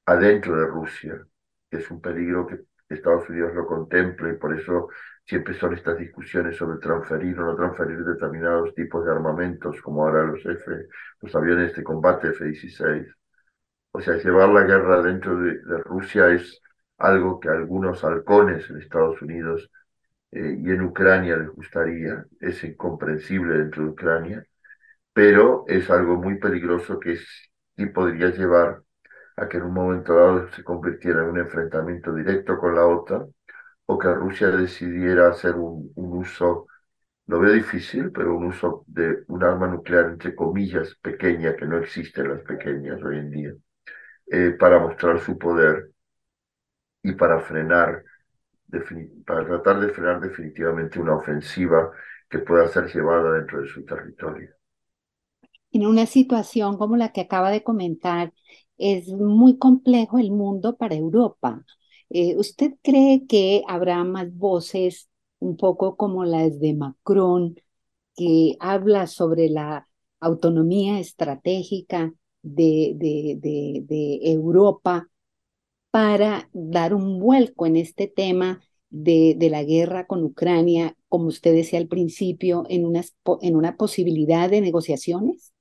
adentro 0.07 0.57
de 0.59 0.67
Rusia, 0.67 1.27
que 1.71 1.77
es 1.77 1.91
un 1.91 2.01
peligro 2.01 2.47
que 2.47 2.61
Estados 2.89 3.29
Unidos 3.29 3.55
lo 3.55 3.67
contempla 3.67 4.31
y 4.31 4.37
por 4.39 4.59
eso 4.59 4.89
siempre 5.27 5.53
son 5.53 5.75
estas 5.75 5.99
discusiones 5.99 6.57
sobre 6.57 6.79
transferir 6.79 7.39
o 7.39 7.45
no 7.45 7.55
transferir 7.55 8.03
determinados 8.03 8.75
tipos 8.75 9.05
de 9.05 9.13
armamentos, 9.13 9.83
como 9.83 10.07
ahora 10.07 10.25
los 10.25 10.41
F, 10.47 10.89
los 11.21 11.35
aviones 11.37 11.77
de 11.77 11.85
combate 11.85 12.29
F-16. 12.31 13.18
O 13.99 14.01
sea, 14.01 14.17
llevar 14.17 14.49
la 14.51 14.63
guerra 14.63 15.03
dentro 15.03 15.37
de, 15.41 15.59
Rusia 15.85 16.29
es 16.31 16.63
algo 16.99 17.41
que 17.41 17.49
algunos 17.49 18.05
halcones 18.05 18.71
en 18.71 18.79
Estados 18.79 19.21
Unidos 19.23 19.71
eh, 20.31 20.57
y 20.61 20.71
en 20.71 20.83
Ucrania 20.83 21.37
les 21.37 21.49
gustaría, 21.51 22.25
es 22.41 22.63
incomprensible 22.65 23.59
dentro 23.59 23.83
de 23.85 23.91
Ucrania, 23.91 24.47
pero 25.13 25.65
es 25.69 25.91
algo 25.91 26.17
muy 26.17 26.39
peligroso 26.39 27.01
que 27.01 27.19
sí 27.77 27.87
podría 27.87 28.31
llevar 28.31 28.83
a 29.37 29.49
que 29.49 29.59
en 29.59 29.65
un 29.65 29.75
momento 29.75 30.15
dado 30.15 30.49
se 30.53 30.65
convirtiera 30.65 31.23
en 31.23 31.31
un 31.31 31.39
enfrentamiento 31.41 32.15
directo 32.15 32.59
con 32.59 32.77
la 32.77 32.87
OTAN 32.87 33.27
o 33.87 33.99
que 33.99 34.15
Rusia 34.15 34.49
decidiera 34.51 35.29
hacer 35.31 35.57
un, 35.57 35.93
uso 35.97 36.67
lo 37.27 37.41
veo 37.41 37.53
difícil, 37.53 38.13
pero 38.13 38.37
un 38.37 38.47
uso 38.47 38.85
de 38.89 39.25
un 39.29 39.45
arma 39.45 39.69
nuclear, 39.69 40.07
entre 40.11 40.35
comillas, 40.37 40.97
pequeña, 41.03 41.57
que 41.57 41.67
no 41.67 41.79
existen 41.79 42.29
las 42.31 42.43
pequeñas 42.43 43.03
hoy 43.03 43.19
en 43.19 43.31
día, 43.31 43.55
eh, 44.31 44.57
para 44.59 44.79
mostrar 44.79 45.21
su 45.21 45.39
poder 45.39 45.93
y 47.03 47.13
para 47.13 47.41
frenar, 47.41 48.05
para 49.27 49.47
tratar 49.47 49.81
de 49.81 49.89
frenar 49.91 50.21
definitivamente 50.21 51.01
una 51.01 51.17
ofensiva 51.17 51.91
que 52.29 52.41
pueda 52.41 52.69
ser 52.69 52.93
llevada 52.93 53.33
dentro 53.33 53.63
de 53.63 53.69
su 53.69 53.85
territorio. 53.85 54.51
En 55.71 55.87
una 55.87 56.07
situación 56.07 56.77
como 56.79 56.97
la 56.97 57.13
que 57.13 57.23
acaba 57.23 57.51
de 57.51 57.63
comentar, 57.63 58.33
es 58.77 59.09
muy 59.09 59.59
complejo 59.59 60.19
el 60.19 60.31
mundo 60.31 60.77
para 60.77 60.95
Europa. 60.95 61.65
Eh, 62.11 62.37
¿Usted 62.37 62.73
cree 62.83 63.27
que 63.27 63.63
habrá 63.69 64.03
más 64.05 64.35
voces 64.35 65.11
un 65.41 65.57
poco 65.57 65.97
como 65.97 66.25
las 66.25 66.59
de 66.59 66.75
Macron, 66.75 67.55
que 68.17 68.57
habla 68.61 69.07
sobre 69.07 69.49
la 69.49 69.89
autonomía 70.21 70.99
estratégica 70.99 72.13
de, 72.43 72.95
de, 72.97 74.33
Europa 74.33 75.09
para 75.91 76.49
dar 76.53 76.95
un 76.95 77.19
vuelco 77.19 77.67
en 77.67 77.77
este 77.77 78.09
tema 78.09 78.61
de, 78.91 79.37
la 79.51 79.63
guerra 79.65 80.07
con 80.07 80.23
Ucrania, 80.23 80.95
como 81.09 81.27
usted 81.27 81.53
decía 81.53 81.79
al 81.79 81.89
principio, 81.89 82.65
en, 82.69 82.87
unas, 82.87 83.17
en 83.43 83.57
una 83.57 83.77
posibilidad 83.77 84.49
de 84.51 84.61
negociaciones? 84.61 85.53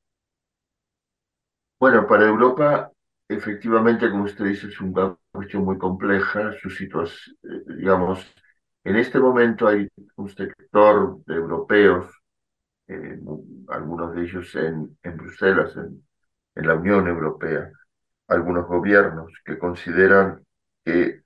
Bueno, 1.79 2.07
para 2.07 2.27
Europa, 2.27 2.91
efectivamente, 3.27 4.09
como 4.09 4.23
usted 4.23 4.45
dice, 4.45 4.67
es 4.67 4.81
una 4.81 5.15
cuestión 5.31 5.63
muy 5.63 5.77
compleja. 5.77 6.53
Su 6.61 6.69
situación, 6.69 7.37
digamos, 7.77 8.25
en 8.83 8.95
este 8.95 9.19
momento 9.19 9.67
hay 9.67 9.87
un 10.15 10.29
sector 10.29 11.23
de 11.25 11.35
europeos, 11.35 12.11
eh, 12.87 13.19
algunos 13.67 14.15
de 14.15 14.23
ellos 14.23 14.55
en, 14.55 14.97
en 15.03 15.17
Bruselas, 15.17 15.75
en, 15.75 16.03
en 16.57 16.67
la 16.67 16.75
Unión 16.75 17.07
Europea, 17.07 17.71
algunos 18.27 18.67
gobiernos 18.67 19.31
que 19.45 19.57
consideran 19.59 20.43
que, 20.83 21.21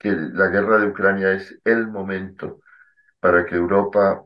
la 0.00 0.48
guerra 0.48 0.78
de 0.78 0.88
Ucrania 0.88 1.32
es 1.32 1.58
el 1.64 1.88
momento 1.88 2.60
para 3.20 3.46
que 3.46 3.56
Europa 3.56 4.22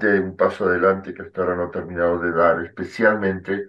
dé 0.00 0.20
un 0.20 0.36
paso 0.36 0.64
adelante 0.66 1.12
que 1.12 1.22
hasta 1.22 1.42
ahora 1.42 1.56
no 1.56 1.64
ha 1.64 1.70
terminado 1.70 2.18
de 2.18 2.32
dar, 2.32 2.64
especialmente 2.64 3.66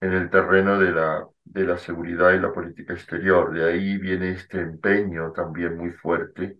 en 0.00 0.12
el 0.12 0.30
terreno 0.30 0.78
de 0.78 0.92
la, 0.92 1.26
de 1.44 1.64
la 1.64 1.78
seguridad 1.78 2.32
y 2.32 2.38
la 2.40 2.52
política 2.52 2.92
exterior. 2.94 3.52
De 3.52 3.64
ahí 3.68 3.98
viene 3.98 4.30
este 4.30 4.60
empeño 4.60 5.32
también 5.32 5.76
muy 5.76 5.90
fuerte 5.92 6.58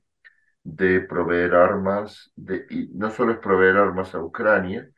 de 0.64 1.00
proveer 1.02 1.54
armas, 1.54 2.32
de, 2.36 2.66
y 2.70 2.88
no 2.94 3.10
solo 3.10 3.32
es 3.32 3.38
proveer 3.38 3.76
armas 3.76 4.14
a 4.14 4.22
Ucrania, 4.22 4.88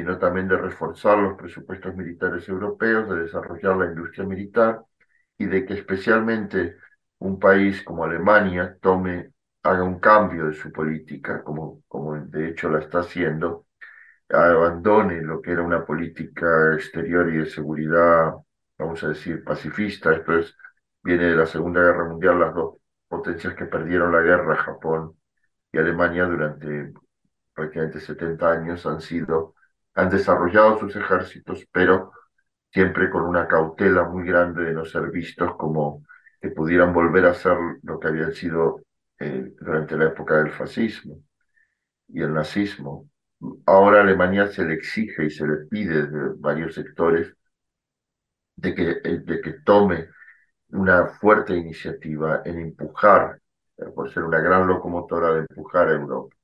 sino 0.00 0.18
también 0.18 0.48
de 0.48 0.56
reforzar 0.56 1.18
los 1.18 1.36
presupuestos 1.36 1.94
militares 1.94 2.48
europeos, 2.48 3.06
de 3.10 3.24
desarrollar 3.24 3.76
la 3.76 3.84
industria 3.84 4.24
militar 4.24 4.82
y 5.36 5.44
de 5.44 5.66
que 5.66 5.74
especialmente 5.74 6.76
un 7.18 7.38
país 7.38 7.82
como 7.82 8.04
Alemania 8.04 8.78
tome, 8.80 9.32
haga 9.62 9.82
un 9.84 9.98
cambio 10.00 10.46
de 10.46 10.54
su 10.54 10.72
política, 10.72 11.44
como, 11.44 11.82
como 11.86 12.16
de 12.16 12.48
hecho 12.48 12.70
la 12.70 12.78
está 12.78 13.00
haciendo, 13.00 13.66
abandone 14.30 15.20
lo 15.22 15.42
que 15.42 15.52
era 15.52 15.62
una 15.62 15.84
política 15.84 16.74
exterior 16.74 17.28
y 17.28 17.38
de 17.38 17.46
seguridad, 17.46 18.32
vamos 18.78 19.04
a 19.04 19.08
decir, 19.08 19.44
pacifista. 19.44 20.14
Esto 20.14 20.38
es, 20.38 20.56
viene 21.02 21.24
de 21.24 21.36
la 21.36 21.46
Segunda 21.46 21.82
Guerra 21.82 22.08
Mundial, 22.08 22.40
las 22.40 22.54
dos 22.54 22.76
potencias 23.06 23.54
que 23.54 23.66
perdieron 23.66 24.12
la 24.12 24.22
guerra, 24.22 24.56
Japón 24.56 25.14
y 25.72 25.76
Alemania, 25.78 26.24
durante 26.24 26.94
prácticamente 27.54 28.00
70 28.00 28.50
años 28.50 28.86
han 28.86 29.02
sido, 29.02 29.54
han 30.00 30.10
desarrollado 30.10 30.78
sus 30.78 30.96
ejércitos, 30.96 31.66
pero 31.72 32.12
siempre 32.72 33.10
con 33.10 33.22
una 33.24 33.46
cautela 33.48 34.04
muy 34.04 34.26
grande 34.26 34.64
de 34.64 34.72
no 34.72 34.84
ser 34.84 35.10
vistos 35.10 35.56
como 35.56 36.04
que 36.40 36.50
pudieran 36.50 36.92
volver 36.92 37.26
a 37.26 37.34
ser 37.34 37.56
lo 37.82 37.98
que 38.00 38.08
habían 38.08 38.32
sido 38.32 38.82
eh, 39.18 39.52
durante 39.60 39.96
la 39.96 40.06
época 40.06 40.38
del 40.38 40.52
fascismo 40.52 41.22
y 42.08 42.22
el 42.22 42.34
nazismo. 42.34 43.08
Ahora 43.66 44.02
Alemania 44.02 44.48
se 44.48 44.64
le 44.64 44.74
exige 44.74 45.26
y 45.26 45.30
se 45.30 45.46
le 45.46 45.56
pide 45.68 46.06
de 46.06 46.34
varios 46.38 46.74
sectores 46.74 47.34
de 48.56 48.74
que, 48.74 48.90
eh, 49.04 49.18
de 49.20 49.40
que 49.40 49.52
tome 49.64 50.08
una 50.70 51.08
fuerte 51.08 51.54
iniciativa 51.56 52.42
en 52.44 52.60
empujar, 52.60 53.40
eh, 53.78 53.86
por 53.94 54.12
ser 54.12 54.24
una 54.24 54.40
gran 54.40 54.66
locomotora 54.66 55.34
de 55.34 55.40
empujar 55.40 55.88
a 55.88 55.92
Europa. 55.94 56.36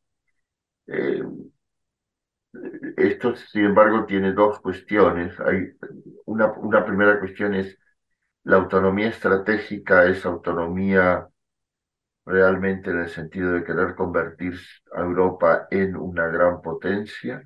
Eh, 0.86 1.22
esto, 2.96 3.36
sin 3.36 3.66
embargo, 3.66 4.06
tiene 4.06 4.32
dos 4.32 4.60
cuestiones. 4.60 5.38
Hay 5.40 5.72
una, 6.26 6.52
una 6.52 6.84
primera 6.84 7.18
cuestión 7.18 7.54
es 7.54 7.78
la 8.44 8.56
autonomía 8.56 9.08
estratégica, 9.08 10.06
es 10.06 10.24
autonomía 10.26 11.28
realmente 12.24 12.90
en 12.90 13.00
el 13.00 13.08
sentido 13.08 13.52
de 13.52 13.64
querer 13.64 13.94
convertir 13.94 14.54
a 14.94 15.00
Europa 15.02 15.68
en 15.70 15.96
una 15.96 16.26
gran 16.26 16.60
potencia 16.60 17.42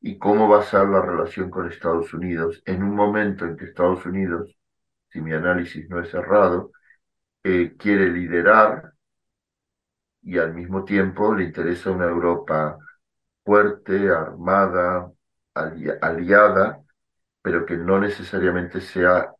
y 0.00 0.18
cómo 0.18 0.48
va 0.48 0.60
a 0.60 0.62
ser 0.64 0.88
la 0.88 1.02
relación 1.02 1.50
con 1.50 1.68
Estados 1.70 2.14
Unidos 2.14 2.62
en 2.66 2.82
un 2.82 2.94
momento 2.94 3.44
en 3.46 3.56
que 3.56 3.66
Estados 3.66 4.04
Unidos, 4.06 4.56
si 5.10 5.20
mi 5.20 5.32
análisis 5.32 5.88
no 5.90 6.00
es 6.00 6.12
errado, 6.14 6.72
eh, 7.44 7.74
quiere 7.78 8.10
liderar 8.10 8.92
y 10.22 10.38
al 10.38 10.54
mismo 10.54 10.84
tiempo 10.84 11.34
le 11.34 11.44
interesa 11.44 11.90
una 11.90 12.06
Europa 12.06 12.78
fuerte, 13.44 14.08
armada, 14.10 15.12
aliada, 15.54 16.82
pero 17.42 17.66
que 17.66 17.76
no 17.76 18.00
necesariamente 18.00 18.80
sea 18.80 19.34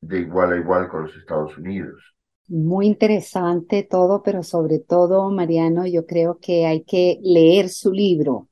de 0.00 0.20
igual 0.20 0.52
a 0.52 0.56
igual 0.56 0.88
con 0.88 1.02
los 1.02 1.16
Estados 1.16 1.56
Unidos. 1.58 2.14
Muy 2.48 2.86
interesante 2.86 3.82
todo, 3.82 4.22
pero 4.22 4.42
sobre 4.42 4.78
todo, 4.78 5.30
Mariano, 5.30 5.86
yo 5.86 6.06
creo 6.06 6.38
que 6.40 6.66
hay 6.66 6.82
que 6.82 7.18
leer 7.22 7.68
su 7.68 7.92
libro. 7.92 8.48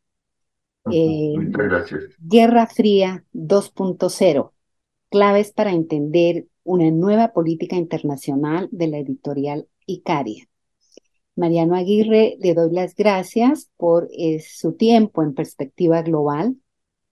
Eh, 0.90 1.32
Muchas 1.34 1.66
gracias. 1.66 2.04
Guerra 2.18 2.66
Fría 2.66 3.24
2.0, 3.32 4.52
claves 5.08 5.52
para 5.52 5.72
entender 5.72 6.46
una 6.62 6.90
nueva 6.90 7.32
política 7.32 7.76
internacional 7.76 8.68
de 8.70 8.88
la 8.88 8.98
editorial 8.98 9.68
Icaria. 9.86 10.46
Mariano 11.36 11.76
Aguirre, 11.76 12.36
le 12.40 12.54
doy 12.54 12.72
las 12.72 12.94
gracias 12.94 13.70
por 13.76 14.08
eh, 14.10 14.40
su 14.40 14.72
tiempo 14.72 15.22
en 15.22 15.34
perspectiva 15.34 16.02
global 16.02 16.56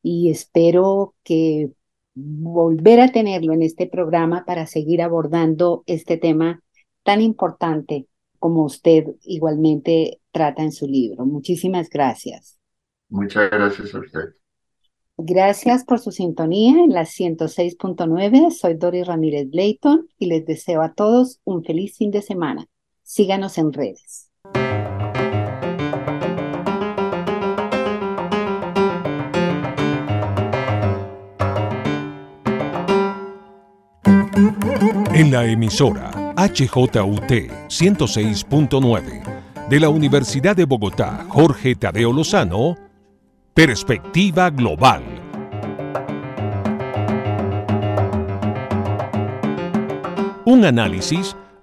y 0.03 0.31
espero 0.31 1.15
que 1.23 1.71
volver 2.15 3.01
a 3.01 3.13
tenerlo 3.13 3.53
en 3.53 3.63
este 3.63 3.87
programa 3.87 4.45
para 4.45 4.67
seguir 4.67 5.03
abordando 5.03 5.83
este 5.87 6.17
tema 6.17 6.63
tan 7.03 7.21
importante 7.21 8.07
como 8.39 8.65
usted 8.65 9.05
igualmente 9.23 10.21
trata 10.31 10.63
en 10.63 10.73
su 10.73 10.87
libro. 10.87 11.27
Muchísimas 11.27 11.89
gracias. 11.89 12.59
Muchas 13.09 13.51
gracias 13.51 13.95
a 13.95 14.01
usted. 14.01 14.35
Gracias 15.17 15.85
por 15.85 16.01
su 16.01 16.11
sintonía 16.11 16.83
en 16.83 16.91
la 16.91 17.03
106.9. 17.03 18.51
Soy 18.51 18.75
Doris 18.75 19.07
Ramírez 19.07 19.49
Leighton 19.53 20.09
y 20.19 20.27
les 20.27 20.45
deseo 20.45 20.83
a 20.83 20.93
todos 20.93 21.41
un 21.45 21.63
feliz 21.63 21.97
fin 21.97 22.11
de 22.11 22.21
semana. 22.21 22.67
Síganos 23.05 23.59
en 23.59 23.73
redes. 23.73 24.31
En 35.15 35.31
la 35.31 35.45
emisora 35.45 36.11
HJUT 36.37 37.31
106.9 37.69 39.69
de 39.69 39.81
la 39.81 39.91
Universidad 39.91 40.57
de 40.57 40.65
Bogotá, 40.65 41.25
Jorge 41.29 41.77
Tadeo 41.77 42.13
Lozano, 42.13 42.75
Perspectiva 43.53 44.51
Global. 44.51 45.05
Un 50.47 50.65
análisis 50.65 51.37